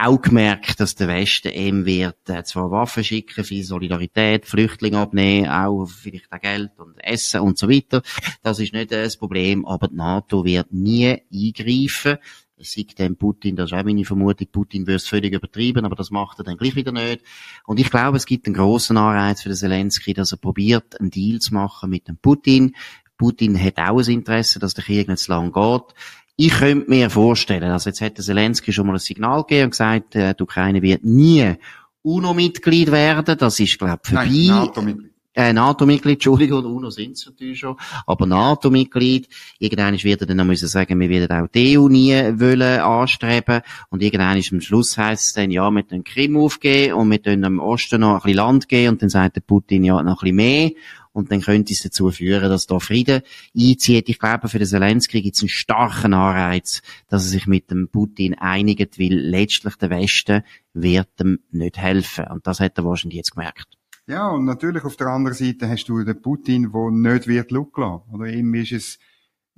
auch 0.00 0.20
gemerkt, 0.20 0.78
dass 0.80 0.94
der 0.94 1.08
Westen 1.08 1.52
ihm 1.52 1.84
wird 1.84 2.28
äh, 2.28 2.44
zwar 2.44 2.70
Waffen 2.70 3.02
schicken, 3.02 3.44
viel 3.44 3.64
Solidarität, 3.64 4.46
Flüchtlinge 4.46 4.98
abnehmen, 4.98 5.48
auch 5.48 5.86
vielleicht 5.86 6.32
auch 6.32 6.40
Geld 6.40 6.70
und 6.78 6.98
Essen 6.98 7.40
und 7.40 7.58
so 7.58 7.68
weiter. 7.68 8.02
Das 8.42 8.60
ist 8.60 8.72
nicht 8.72 8.92
das 8.92 9.16
Problem, 9.16 9.66
aber 9.66 9.88
die 9.88 9.96
NATO 9.96 10.44
wird 10.44 10.72
nie 10.72 11.18
eingreifen. 11.32 12.18
Es 12.60 12.72
sieht 12.72 12.98
dem 12.98 13.16
Putin, 13.16 13.54
das 13.54 13.70
ist 13.70 13.78
auch 13.78 13.84
meine 13.84 14.04
Vermutung, 14.04 14.48
Putin 14.50 14.86
würde 14.86 14.96
es 14.96 15.06
völlig 15.06 15.32
übertrieben, 15.32 15.84
aber 15.84 15.94
das 15.94 16.10
macht 16.10 16.40
er 16.40 16.44
dann 16.44 16.56
gleich 16.56 16.74
wieder 16.74 16.90
nicht. 16.90 17.22
Und 17.66 17.78
ich 17.78 17.90
glaube, 17.90 18.16
es 18.16 18.26
gibt 18.26 18.46
einen 18.46 18.56
grossen 18.56 18.96
Anreiz 18.96 19.42
für 19.42 19.48
den 19.48 19.56
Zelensky, 19.56 20.12
dass 20.12 20.32
er 20.32 20.38
probiert, 20.38 20.98
einen 21.00 21.10
Deal 21.10 21.38
zu 21.38 21.54
machen 21.54 21.90
mit 21.90 22.08
dem 22.08 22.16
Putin. 22.16 22.74
Putin 23.18 23.62
hat 23.62 23.78
auch 23.78 23.98
ein 23.98 24.10
Interesse, 24.10 24.58
dass 24.58 24.74
der 24.74 24.84
Krieg 24.84 25.08
nicht 25.08 25.18
zu 25.18 25.32
lang 25.32 25.52
geht. 25.52 25.94
Ich 26.36 26.52
könnte 26.52 26.88
mir 26.88 27.10
vorstellen, 27.10 27.70
also 27.70 27.90
jetzt 27.90 28.00
hat 28.00 28.16
der 28.16 28.24
Zelensky 28.24 28.72
schon 28.72 28.86
mal 28.86 28.94
ein 28.94 29.00
Signal 29.00 29.42
gegeben 29.42 29.64
und 29.64 29.70
gesagt, 29.70 30.14
äh, 30.14 30.34
die 30.34 30.42
Ukraine 30.42 30.80
wird 30.80 31.04
nie 31.04 31.54
UNO-Mitglied 32.02 32.92
werden. 32.92 33.36
Das 33.36 33.58
ist, 33.58 33.78
glaube 33.78 33.98
ich, 34.02 34.08
vorbei. 34.08 34.26
Nein, 34.26 34.46
NATO-Mitglied 34.46 35.17
äh, 35.38 35.52
NATO-Mitglied, 35.52 36.14
Entschuldigung, 36.14 36.64
UNO 36.64 36.90
sind 36.90 37.16
es 37.16 37.26
natürlich 37.26 37.60
schon, 37.60 37.76
aber 38.06 38.26
NATO-Mitglied. 38.26 39.28
Irgendwann 39.60 40.02
wird 40.02 40.20
er 40.20 40.26
dann 40.26 40.38
noch 40.38 40.44
müssen 40.44 40.66
sagen, 40.66 40.98
wir 40.98 41.08
werden 41.08 41.30
auch 41.30 41.48
die 41.48 41.78
EU 41.78 41.88
nie 41.88 42.12
wollen 42.12 42.80
anstreben. 42.80 43.60
Und 43.88 44.02
irgendwann 44.02 44.36
ist 44.36 44.52
am 44.52 44.60
Schluss 44.60 44.98
heisst 44.98 45.26
es 45.26 45.32
dann, 45.34 45.52
ja, 45.52 45.70
wir 45.70 45.84
den 45.84 46.02
Krim 46.02 46.36
aufgeben 46.36 46.94
und 46.94 47.26
dann 47.26 47.44
am 47.44 47.60
Osten 47.60 48.00
noch 48.00 48.14
ein 48.14 48.22
bisschen 48.22 48.36
Land 48.36 48.68
geben 48.68 48.94
und 48.94 49.02
dann 49.02 49.10
sagt 49.10 49.36
der 49.36 49.40
Putin 49.42 49.84
ja 49.84 50.02
noch 50.02 50.22
ein 50.22 50.34
bisschen 50.34 50.36
mehr. 50.36 50.70
Und 51.12 51.32
dann 51.32 51.40
könnte 51.40 51.72
es 51.72 51.82
dazu 51.82 52.10
führen, 52.10 52.48
dass 52.48 52.66
da 52.66 52.78
Frieden 52.78 53.22
einzieht. 53.56 54.08
Ich 54.08 54.18
glaube, 54.18 54.48
für 54.48 54.58
den 54.58 54.68
Zelensky 54.68 55.22
gibt 55.22 55.36
es 55.36 55.42
einen 55.42 55.48
starken 55.48 56.14
Anreiz, 56.14 56.82
dass 57.08 57.24
er 57.24 57.30
sich 57.30 57.46
mit 57.46 57.70
dem 57.70 57.88
Putin 57.88 58.34
einigt, 58.34 58.98
weil 58.98 59.14
letztlich 59.14 59.76
der 59.76 59.90
Westen 59.90 60.42
wird 60.74 61.08
ihm 61.20 61.40
nicht 61.50 61.78
helfen. 61.78 62.26
Und 62.26 62.46
das 62.46 62.60
hat 62.60 62.78
er 62.78 62.84
wahrscheinlich 62.84 63.16
jetzt 63.16 63.32
gemerkt. 63.32 63.77
Ja, 64.08 64.28
und 64.28 64.46
natürlich 64.46 64.84
auf 64.84 64.96
der 64.96 65.08
anderen 65.08 65.36
Seite 65.36 65.68
hast 65.68 65.84
du 65.84 66.02
den 66.02 66.22
Putin, 66.22 66.72
der 66.72 66.90
nicht 66.90 67.28
wird 67.28 67.50
lassen. 67.50 68.00
Oder 68.10 68.26
ihm 68.26 68.54
ist 68.54 68.72
es 68.72 68.98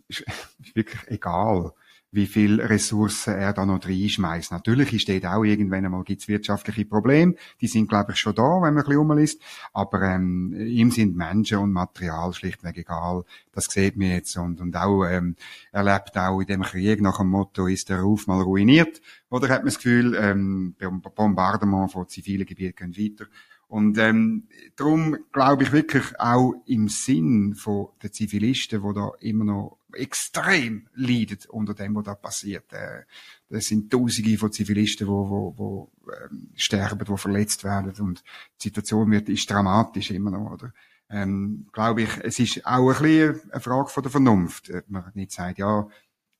wirklich 0.74 1.00
egal 1.06 1.72
wie 2.12 2.26
viel 2.26 2.60
Ressourcen 2.60 3.34
er 3.34 3.52
da 3.52 3.64
noch 3.64 3.84
reinschmeißt. 3.84 4.50
Natürlich 4.50 4.92
ist 4.92 5.08
dort 5.08 5.26
auch 5.26 5.44
irgendwann 5.44 5.84
einmal 5.84 6.02
gibt's 6.02 6.26
wirtschaftliche 6.26 6.84
Probleme. 6.84 7.34
Die 7.60 7.68
sind, 7.68 7.88
glaube 7.88 8.12
ich, 8.12 8.18
schon 8.18 8.34
da, 8.34 8.42
wenn 8.42 8.74
man 8.74 8.78
ein 8.78 8.84
bisschen 8.84 8.96
rumliest. 8.96 9.42
Aber 9.72 10.02
ähm, 10.02 10.52
ihm 10.58 10.90
sind 10.90 11.16
Menschen 11.16 11.58
und 11.58 11.72
Material 11.72 12.32
schlichtweg 12.32 12.76
egal. 12.78 13.24
Das 13.52 13.66
sieht 13.66 13.96
man 13.96 14.08
jetzt. 14.08 14.36
Und, 14.36 14.60
und 14.60 14.76
auch, 14.76 15.04
ähm, 15.04 15.36
er 15.70 15.84
lebt 15.84 16.16
auch 16.18 16.40
in 16.40 16.46
dem 16.46 16.62
Krieg 16.62 17.00
nach 17.00 17.18
dem 17.18 17.28
Motto, 17.28 17.66
ist 17.66 17.88
der 17.88 18.00
Ruf 18.00 18.26
mal 18.26 18.42
ruiniert? 18.42 19.00
Oder 19.30 19.48
hat 19.48 19.60
man 19.60 19.66
das 19.66 19.76
Gefühl, 19.76 20.16
ähm, 20.16 20.74
Bombardement 21.14 21.92
von 21.92 22.08
zivilen 22.08 22.46
Gebieten 22.46 22.92
gehen 22.92 23.12
weiter? 23.12 23.30
Und 23.70 23.98
ähm, 23.98 24.48
darum 24.74 25.16
glaube 25.30 25.62
ich 25.62 25.70
wirklich 25.70 26.18
auch 26.18 26.54
im 26.66 26.88
Sinn 26.88 27.54
von 27.54 27.90
den 28.02 28.12
Zivilisten, 28.12 28.82
die 28.82 28.94
da 28.94 29.12
immer 29.20 29.44
noch 29.44 29.78
extrem 29.92 30.88
leiden 30.94 31.38
unter 31.50 31.74
dem, 31.74 31.94
was 31.94 32.02
da 32.02 32.16
passiert. 32.16 32.72
Äh, 32.72 33.04
das 33.48 33.66
sind 33.66 33.88
Tausende 33.88 34.36
von 34.38 34.50
Zivilisten, 34.50 35.06
die, 35.06 35.12
wo, 35.12 35.54
wo, 35.56 35.92
ähm, 36.08 36.48
sterben, 36.56 37.04
die 37.04 37.16
verletzt 37.16 37.62
werden 37.62 37.94
und 38.04 38.24
die 38.60 38.68
Situation 38.68 39.08
wird 39.08 39.28
ist 39.28 39.48
dramatisch 39.48 40.10
immer 40.10 40.32
noch, 40.32 40.50
oder? 40.50 40.72
Ähm, 41.08 41.68
glaube 41.72 42.02
ich, 42.02 42.10
es 42.24 42.40
ist 42.40 42.66
auch 42.66 42.90
ein 42.90 43.00
bisschen 43.00 43.40
eine 43.52 43.60
Frage 43.60 43.88
von 43.88 44.02
der 44.02 44.10
Vernunft, 44.10 44.68
ob 44.74 44.90
man 44.90 45.12
nicht 45.14 45.30
sagt, 45.30 45.58
ja, 45.58 45.86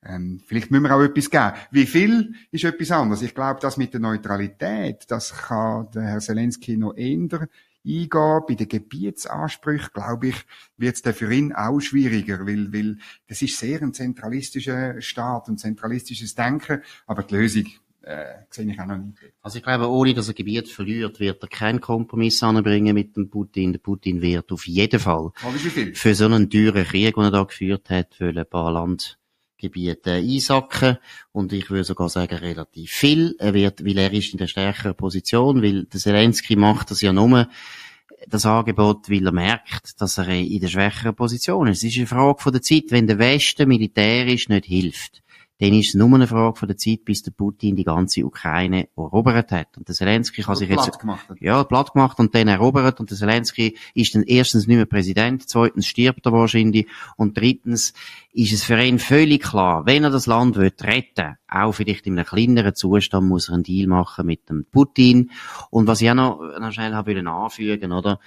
ähm, 0.05 0.41
vielleicht 0.47 0.71
müssen 0.71 0.85
wir 0.85 0.97
auch 0.97 1.03
etwas 1.03 1.31
geben. 1.31 1.53
Wie 1.71 1.87
viel 1.87 2.35
ist 2.51 2.65
etwas 2.65 2.91
anderes? 2.91 3.23
Ich 3.23 3.35
glaube, 3.35 3.61
das 3.61 3.77
mit 3.77 3.93
der 3.93 4.01
Neutralität, 4.01 5.05
das 5.09 5.33
kann 5.33 5.91
der 5.95 6.03
Herr 6.03 6.21
Zelensky 6.21 6.77
noch 6.77 6.95
ändern. 6.97 7.49
Eingehen 7.87 8.41
bei 8.47 8.55
den 8.55 8.69
Gebietsansprüchen, 8.69 9.91
glaube 9.95 10.29
ich, 10.29 10.37
wird 10.77 10.97
es 11.03 11.17
für 11.17 11.33
ihn 11.33 11.55
auch 11.55 11.81
schwieriger, 11.81 12.47
weil, 12.47 12.73
weil 12.73 12.99
das 13.27 13.41
ist 13.41 13.59
sehr 13.59 13.81
ein 13.81 13.95
zentralistischer 13.95 15.01
Staat, 15.01 15.49
ein 15.49 15.57
zentralistisches 15.57 16.35
Denken, 16.35 16.83
aber 17.07 17.23
die 17.23 17.35
Lösung 17.35 17.67
äh, 18.03 18.35
sehe 18.51 18.71
ich 18.71 18.81
auch 18.81 18.87
noch 18.87 18.99
nicht. 18.99 19.19
Also 19.41 19.59
ich 19.59 19.63
glaube, 19.63 19.89
ohne 19.89 20.13
dass 20.13 20.29
er 20.29 20.35
Gebiet 20.35 20.69
verliert, 20.69 21.21
wird 21.21 21.43
er 21.43 21.49
keinen 21.49 21.81
Kompromiss 21.81 22.43
anbringen 22.43 22.95
mit 22.95 23.17
dem 23.17 23.31
Putin. 23.31 23.73
Der 23.73 23.79
Putin 23.79 24.21
wird 24.21 24.53
auf 24.53 24.67
jeden 24.67 25.01
Fall 25.01 25.33
für 25.95 26.15
so 26.15 26.27
einen 26.27 26.51
teuren 26.51 26.85
Krieg, 26.85 27.15
den 27.15 27.25
er 27.25 27.31
da 27.31 27.45
geführt 27.45 27.89
hat, 27.89 28.15
für 28.15 28.29
ein 28.29 28.47
paar 28.49 28.73
Land 28.73 29.20
Gebiete 29.61 30.13
einsacken. 30.13 30.99
Und 31.33 31.53
ich 31.53 31.71
würde 31.71 31.85
sogar 31.85 32.09
sagen, 32.09 32.37
relativ 32.37 32.91
viel. 32.91 33.37
Er 33.39 33.55
wird, 33.55 33.85
weil 33.85 33.99
er 33.99 34.13
ist 34.13 34.33
in 34.33 34.39
der 34.39 34.47
stärkeren 34.47 34.97
Position, 34.97 35.63
weil 35.63 35.85
der 35.85 36.01
Zelensky 36.01 36.57
macht 36.57 36.91
das 36.91 37.01
ja 37.01 37.13
nur, 37.13 37.49
das 38.27 38.45
Angebot, 38.45 39.09
weil 39.09 39.27
er 39.27 39.33
merkt, 39.33 40.01
dass 40.01 40.19
er 40.19 40.29
in 40.29 40.61
der 40.61 40.69
schwächeren 40.69 41.15
Position 41.15 41.69
ist. 41.69 41.79
Es 41.79 41.91
ist 41.91 41.99
eine 41.99 42.07
Frage 42.07 42.43
von 42.43 42.53
der 42.53 42.63
Zeit, 42.63 42.85
wenn 42.91 43.07
der 43.07 43.19
Westen 43.19 43.69
militärisch 43.69 44.49
nicht 44.49 44.67
hilft 44.67 45.23
dann 45.61 45.75
ist 45.75 45.89
es 45.89 45.95
nur 45.95 46.13
eine 46.15 46.27
Frage 46.27 46.57
von 46.57 46.69
der 46.69 46.79
Zeit, 46.79 47.05
bis 47.05 47.23
der 47.23 47.33
Putin 47.33 47.77
die 47.77 47.85
ganze 47.85 48.25
Ukraine 48.25 48.89
erobert 48.97 49.53
hat. 49.53 49.77
Und 49.77 49.87
der 49.87 49.95
Zelensky 49.95 50.43
kann 50.43 50.57
sich 50.57 50.71
jetzt, 50.71 50.99
gemacht 50.99 51.29
hat. 51.29 51.39
ja, 51.41 51.63
platt 51.65 51.93
gemacht 51.93 52.19
und 52.19 52.35
dann 52.35 52.49
erobert. 52.49 52.99
Und 52.99 53.11
der 53.11 53.19
Zelensky 53.19 53.77
ist 53.93 54.15
dann 54.15 54.23
erstens 54.23 54.67
nicht 54.67 54.79
mehr 54.79 54.87
Präsident, 54.87 55.47
zweitens 55.47 55.87
stirbt 55.87 56.25
er 56.25 56.33
wahrscheinlich 56.33 56.87
und 57.17 57.37
drittens 57.37 57.93
ist 58.33 58.53
es 58.53 58.65
für 58.65 58.81
ihn 58.83 58.99
völlig 58.99 59.43
klar, 59.43 59.85
wenn 59.85 60.05
er 60.05 60.11
das 60.11 60.27
Land 60.27 60.57
will 60.57 60.73
retten, 60.81 61.37
auch 61.47 61.73
vielleicht 61.73 62.07
in 62.07 62.19
einem 62.19 62.27
kleineren 62.27 62.75
Zustand, 62.75 63.29
muss 63.29 63.51
er 63.51 63.55
einen 63.55 63.63
Deal 63.63 63.87
machen 63.87 64.25
mit 64.25 64.49
dem 64.49 64.65
Putin. 64.65 65.31
Und 65.69 65.87
was 65.87 66.01
ich 66.01 66.11
auch 66.11 66.15
noch, 66.15 66.41
noch 66.59 66.73
schnell 66.73 66.95
habe 66.95 67.19
anfügen, 67.29 67.93
oder? 67.93 68.19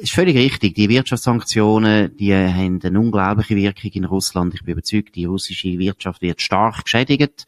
Ist 0.00 0.12
völlig 0.12 0.36
richtig. 0.36 0.74
Die 0.74 0.88
Wirtschaftssanktionen, 0.88 2.16
die 2.16 2.34
haben 2.34 2.80
eine 2.82 3.00
unglaubliche 3.00 3.56
Wirkung 3.56 3.90
in 3.92 4.04
Russland. 4.04 4.54
Ich 4.54 4.62
bin 4.62 4.72
überzeugt, 4.72 5.14
die 5.14 5.24
russische 5.24 5.78
Wirtschaft 5.78 6.22
wird 6.22 6.40
stark 6.40 6.84
geschädigt. 6.84 7.46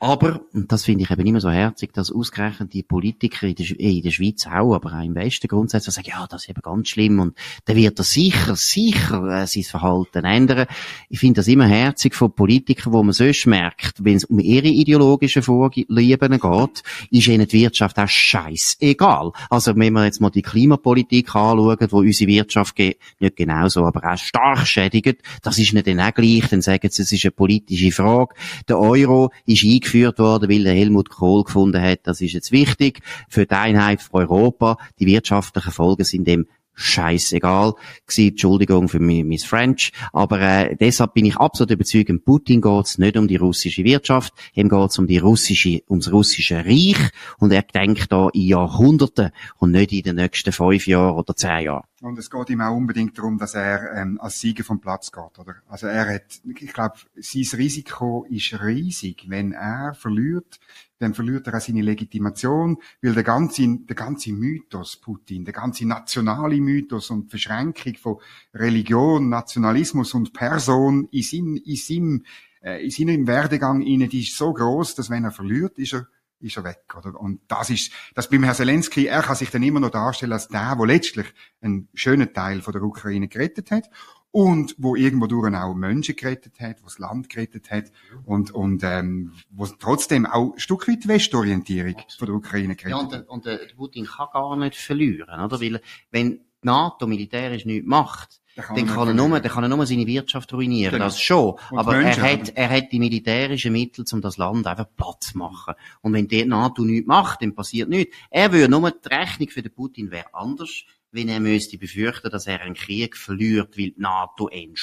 Aber, 0.00 0.40
und 0.52 0.70
das 0.70 0.84
finde 0.84 1.04
ich 1.04 1.10
eben 1.10 1.24
immer 1.24 1.40
so 1.40 1.50
herzig, 1.50 1.94
dass 1.94 2.10
ausgerechnet 2.12 2.74
die 2.74 2.82
Politiker 2.82 3.46
in 3.46 3.54
der, 3.54 3.80
in 3.80 4.02
der 4.02 4.10
Schweiz 4.10 4.46
auch, 4.46 4.74
aber 4.74 4.92
auch 4.92 5.02
im 5.02 5.14
Westen 5.14 5.48
grundsätzlich 5.48 5.94
sagen, 5.94 6.08
ja, 6.10 6.26
das 6.28 6.42
ist 6.42 6.50
eben 6.50 6.60
ganz 6.60 6.88
schlimm 6.88 7.20
und 7.20 7.38
dann 7.64 7.76
wird 7.76 7.98
er 7.98 8.04
sicher, 8.04 8.54
sicher 8.54 9.24
äh, 9.28 9.46
sein 9.46 9.62
Verhalten 9.62 10.24
ändern. 10.24 10.66
Ich 11.08 11.20
finde 11.20 11.40
das 11.40 11.48
immer 11.48 11.66
herzig 11.66 12.14
von 12.14 12.34
Politikern, 12.34 12.92
wo 12.92 13.02
man 13.02 13.14
sonst 13.14 13.46
merkt, 13.46 14.04
wenn 14.04 14.16
es 14.16 14.24
um 14.24 14.40
ihre 14.40 14.68
ideologischen 14.68 15.42
Vorlieben 15.42 16.40
geht, 16.40 16.82
ist 17.10 17.28
ihnen 17.28 17.46
die 17.46 17.62
Wirtschaft 17.62 17.98
auch 17.98 18.08
scheißegal. 18.08 19.32
Also 19.48 19.74
wenn 19.74 19.92
wir 19.94 20.04
jetzt 20.04 20.20
mal 20.20 20.28
die 20.28 20.42
Klimapolitik 20.42 21.34
anschauen, 21.34 21.78
wo 21.88 22.00
unsere 22.00 22.30
Wirtschaft 22.30 22.76
nicht 22.78 22.98
genauso, 23.36 23.86
aber 23.86 24.12
auch 24.12 24.18
stark 24.18 24.66
schädigt, 24.66 25.22
das 25.40 25.58
ist 25.58 25.72
nicht 25.72 25.86
dann 25.86 26.00
auch 26.00 26.12
gleich, 26.12 26.46
dann 26.50 26.60
sagen 26.60 26.90
sie, 26.90 27.02
es 27.02 27.12
ist 27.12 27.24
eine 27.24 27.30
politische 27.30 27.92
Frage. 27.92 28.34
Der 28.68 28.78
Euro 28.78 29.30
ist 29.46 29.64
eingeführt 29.64 29.83
eingeführt 29.84 30.18
worden, 30.18 30.50
weil 30.50 30.64
der 30.64 30.74
Helmut 30.74 31.10
Kohl 31.10 31.44
gefunden 31.44 31.80
hat, 31.80 32.00
das 32.04 32.20
ist 32.20 32.32
jetzt 32.32 32.52
wichtig 32.52 33.00
für 33.28 33.46
die 33.46 33.54
Einheit 33.54 34.02
von 34.02 34.22
Europa. 34.22 34.78
Die 34.98 35.06
wirtschaftlichen 35.06 35.72
Folgen 35.72 36.04
sind 36.04 36.26
dem 36.26 36.46
scheißegal 36.76 37.74
gewesen. 38.06 38.30
Entschuldigung 38.30 38.88
für 38.88 38.98
mein, 38.98 39.38
French. 39.38 39.92
Aber 40.12 40.40
äh, 40.40 40.76
deshalb 40.76 41.14
bin 41.14 41.24
ich 41.24 41.36
absolut 41.36 41.70
überzeugt, 41.70 42.10
Putin 42.24 42.60
geht's 42.60 42.98
nicht 42.98 43.16
um 43.16 43.28
die 43.28 43.36
russische 43.36 43.84
Wirtschaft, 43.84 44.32
ihm 44.54 44.68
geht's 44.68 44.98
um 44.98 45.06
die 45.06 45.18
russische, 45.18 45.82
ums 45.88 46.10
russische 46.10 46.64
Reich 46.64 46.98
und 47.38 47.52
er 47.52 47.62
denkt 47.62 48.10
da 48.10 48.28
in 48.32 48.48
Jahrhunderten 48.48 49.30
und 49.58 49.70
nicht 49.70 49.92
in 49.92 50.02
den 50.02 50.16
nächsten 50.16 50.52
fünf 50.52 50.88
Jahren 50.88 51.14
oder 51.16 51.36
zehn 51.36 51.66
Jahren. 51.66 51.84
Und 52.04 52.18
es 52.18 52.30
geht 52.30 52.50
ihm 52.50 52.60
auch 52.60 52.76
unbedingt 52.76 53.16
darum, 53.16 53.38
dass 53.38 53.54
er 53.54 53.94
ähm, 53.94 54.20
als 54.20 54.38
Sieger 54.38 54.62
vom 54.62 54.78
Platz 54.78 55.10
geht, 55.10 55.38
oder? 55.38 55.54
Also 55.66 55.86
er 55.86 56.14
hat, 56.14 56.38
ich 56.44 56.72
glaube, 56.74 56.96
sein 57.16 57.58
Risiko 57.58 58.26
ist 58.28 58.60
riesig. 58.62 59.24
Wenn 59.28 59.52
er 59.52 59.94
verliert, 59.94 60.60
dann 60.98 61.14
verliert 61.14 61.46
er 61.46 61.56
auch 61.56 61.62
seine 61.62 61.80
Legitimation, 61.80 62.76
weil 63.00 63.14
der 63.14 63.22
ganze, 63.22 63.78
der 63.78 63.96
ganze 63.96 64.34
Mythos 64.34 64.98
Putin, 64.98 65.46
der 65.46 65.54
ganze 65.54 65.86
nationale 65.88 66.60
Mythos 66.60 67.08
und 67.08 67.30
Verschränkung 67.30 67.94
von 67.94 68.16
Religion, 68.52 69.30
Nationalismus 69.30 70.12
und 70.12 70.34
Person 70.34 71.08
in 71.10 71.22
seinem, 71.22 71.56
in 71.56 71.76
seinem, 71.76 72.24
äh, 72.60 72.84
in 72.84 72.90
seinem 72.90 73.26
Werdegang 73.26 73.80
innen, 73.80 74.10
die 74.10 74.20
ist 74.20 74.36
so 74.36 74.52
groß, 74.52 74.94
dass 74.94 75.08
wenn 75.08 75.24
er 75.24 75.32
verliert, 75.32 75.78
ist 75.78 75.94
er 75.94 76.06
ist 76.44 76.56
er 76.56 76.64
weg, 76.64 76.94
oder? 76.96 77.18
Und 77.18 77.40
das 77.48 77.70
ist, 77.70 77.92
das 78.14 78.28
beim 78.28 78.44
Herrn 78.44 78.54
Zelensky, 78.54 79.06
er 79.06 79.22
kann 79.22 79.36
sich 79.36 79.50
dann 79.50 79.62
immer 79.62 79.80
noch 79.80 79.90
darstellen 79.90 80.32
als 80.32 80.48
der, 80.48 80.76
der 80.76 80.86
letztlich 80.86 81.26
einen 81.60 81.88
schönen 81.94 82.32
Teil 82.32 82.62
von 82.62 82.72
der 82.72 82.82
Ukraine 82.82 83.28
gerettet 83.28 83.70
hat 83.70 83.90
und 84.30 84.74
wo 84.78 84.96
irgendwo 84.96 85.26
durch 85.26 85.54
auch 85.54 85.74
Menschen 85.74 86.16
gerettet 86.16 86.58
hat, 86.60 86.80
wo 86.82 86.86
das 86.86 86.98
Land 86.98 87.28
gerettet 87.28 87.70
hat 87.70 87.92
und, 88.24 88.50
und 88.50 88.82
ähm, 88.82 89.32
wo 89.50 89.64
trotzdem 89.66 90.26
auch 90.26 90.54
ein 90.54 90.58
Stück 90.58 90.88
weit 90.88 91.06
Westorientierung 91.06 91.94
von 92.18 92.26
der 92.26 92.34
Ukraine 92.34 92.74
gerettet. 92.74 92.90
Ja, 92.90 92.98
und, 92.98 93.12
der, 93.12 93.30
und 93.30 93.46
der 93.46 93.60
Putin 93.76 94.06
kann 94.06 94.28
gar 94.32 94.56
nicht 94.56 94.76
verlieren, 94.76 95.40
oder? 95.40 95.60
Weil, 95.60 95.80
wenn 96.10 96.30
die 96.32 96.40
NATO 96.62 97.06
militärisch 97.06 97.64
nichts 97.64 97.86
macht, 97.86 98.40
dann 98.56 98.86
kann, 98.86 99.08
er 99.08 99.14
nur, 99.14 99.40
dann 99.40 99.52
kann 99.52 99.64
er 99.64 99.68
nur 99.68 99.84
seine 99.86 100.06
Wirtschaft 100.06 100.52
ruinieren, 100.52 100.92
genau. 100.92 101.06
das 101.06 101.20
schon. 101.20 101.54
Und 101.70 101.78
aber 101.78 101.96
er 101.96 102.16
hat, 102.16 102.52
er 102.54 102.70
hat 102.70 102.92
die 102.92 102.98
militärischen 102.98 103.72
Mittel, 103.72 104.04
um 104.12 104.20
das 104.20 104.36
Land 104.36 104.66
einfach 104.66 104.86
platt 104.96 105.22
zu 105.24 105.38
machen. 105.38 105.74
Und 106.02 106.12
wenn 106.12 106.28
die 106.28 106.44
NATO 106.44 106.82
nichts 106.82 107.08
macht, 107.08 107.42
dann 107.42 107.54
passiert 107.54 107.88
nichts. 107.88 108.14
Er 108.30 108.52
würde 108.52 108.68
nur, 108.68 108.90
die 108.90 109.08
Rechnung 109.08 109.48
für 109.48 109.62
den 109.62 109.72
Putin 109.72 110.10
wäre 110.10 110.32
anders, 110.32 110.84
wenn 111.14 111.28
er 111.28 111.38
müsste 111.38 111.78
befürchten, 111.78 112.28
dass 112.30 112.48
er 112.48 112.60
einen 112.60 112.74
Krieg 112.74 113.16
verliert, 113.16 113.78
weil 113.78 113.90
die 113.90 113.94
NATO 113.96 114.50
ihn. 114.50 114.74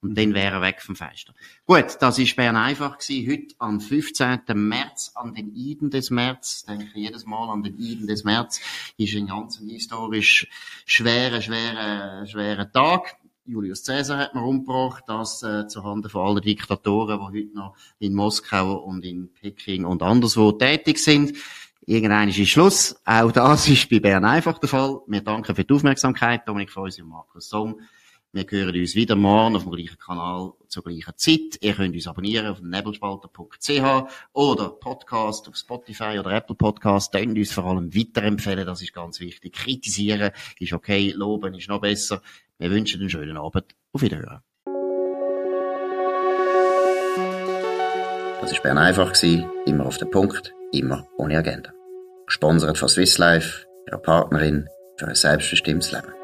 Und 0.00 0.16
dann 0.16 0.32
wäre 0.32 0.56
er 0.56 0.62
weg 0.62 0.80
vom 0.80 0.94
Fenster. 0.94 1.34
Gut, 1.66 1.96
das 2.00 2.18
ist 2.18 2.36
Bern 2.36 2.56
einfach 2.56 2.98
gewesen. 2.98 3.30
Heute 3.30 3.54
am 3.58 3.80
15. 3.80 4.40
März, 4.54 5.10
an 5.16 5.34
den 5.34 5.54
Iden 5.54 5.90
des 5.90 6.10
März, 6.10 6.64
denke 6.66 6.84
ich 6.84 6.94
jedes 6.94 7.26
Mal 7.26 7.50
an 7.50 7.64
den 7.64 7.76
Iden 7.78 8.06
des 8.06 8.22
März, 8.22 8.60
ist 8.96 9.14
ein 9.16 9.26
ganz 9.26 9.58
historisch 9.58 10.48
schwerer, 10.86 11.42
schwerer, 11.42 12.24
schwerer 12.26 12.70
Tag. 12.70 13.16
Julius 13.44 13.84
Caesar 13.84 14.18
hat 14.18 14.34
man 14.36 14.44
umgebracht, 14.44 15.02
das 15.08 15.42
äh, 15.42 15.66
zuhanden 15.66 16.08
von 16.08 16.28
allen 16.28 16.42
Diktatoren, 16.42 17.18
die 17.18 17.40
heute 17.40 17.56
noch 17.56 17.76
in 17.98 18.14
Moskau 18.14 18.74
und 18.76 19.04
in 19.04 19.32
Peking 19.32 19.84
und 19.84 20.02
anderswo 20.02 20.52
tätig 20.52 20.98
sind. 20.98 21.36
Irgendein 21.86 22.28
ist 22.28 22.48
Schluss. 22.48 22.94
Auch 23.04 23.32
das 23.32 23.66
ist 23.68 23.88
bei 23.88 24.00
Bern 24.00 24.24
einfach 24.24 24.58
der 24.58 24.68
Fall. 24.68 25.00
Wir 25.06 25.22
danken 25.22 25.54
für 25.54 25.64
die 25.64 25.74
Aufmerksamkeit. 25.74 26.46
Dominik 26.46 26.70
Feusi 26.70 27.02
und 27.02 27.08
Markus 27.08 27.48
Somm. 27.48 27.80
Wir 28.32 28.46
hören 28.48 28.76
uns 28.76 28.94
wieder 28.94 29.16
morgen 29.16 29.56
auf 29.56 29.64
dem 29.64 29.72
gleichen 29.72 29.98
Kanal 29.98 30.52
zur 30.68 30.84
gleichen 30.84 31.16
Zeit. 31.16 31.58
Ihr 31.60 31.74
könnt 31.74 31.96
uns 31.96 32.06
abonnieren 32.06 32.46
auf 32.46 32.60
nebelspalter.ch 32.60 34.08
oder 34.32 34.68
Podcast 34.68 35.48
auf 35.48 35.56
Spotify 35.56 36.18
oder 36.20 36.30
Apple 36.30 36.54
Podcast. 36.54 37.12
Könnt 37.12 37.36
uns 37.36 37.50
vor 37.50 37.64
allem 37.64 37.92
weiterempfehlen, 37.92 38.66
das 38.66 38.82
ist 38.82 38.92
ganz 38.92 39.18
wichtig. 39.18 39.54
Kritisieren 39.54 40.30
ist 40.60 40.72
okay, 40.72 41.10
loben 41.10 41.54
ist 41.54 41.68
noch 41.68 41.80
besser. 41.80 42.22
Wir 42.58 42.70
wünschen 42.70 43.00
einen 43.00 43.10
schönen 43.10 43.36
Abend. 43.36 43.74
Auf 43.92 44.02
Wiederhören. 44.02 44.42
Das 48.42 48.52
war 48.52 48.62
Bern 48.62 48.78
einfach, 48.78 49.12
immer 49.66 49.86
auf 49.86 49.98
den 49.98 50.10
Punkt, 50.10 50.54
immer 50.72 51.06
ohne 51.16 51.38
Agenda. 51.38 51.72
Gesponsert 52.26 52.78
von 52.78 52.88
Swiss 52.88 53.18
Life, 53.18 53.66
ihrer 53.86 53.98
Partnerin 53.98 54.68
für 54.96 55.08
ein 55.08 55.14
selbstbestimmtes 55.14 55.92
Leben. 55.92 56.19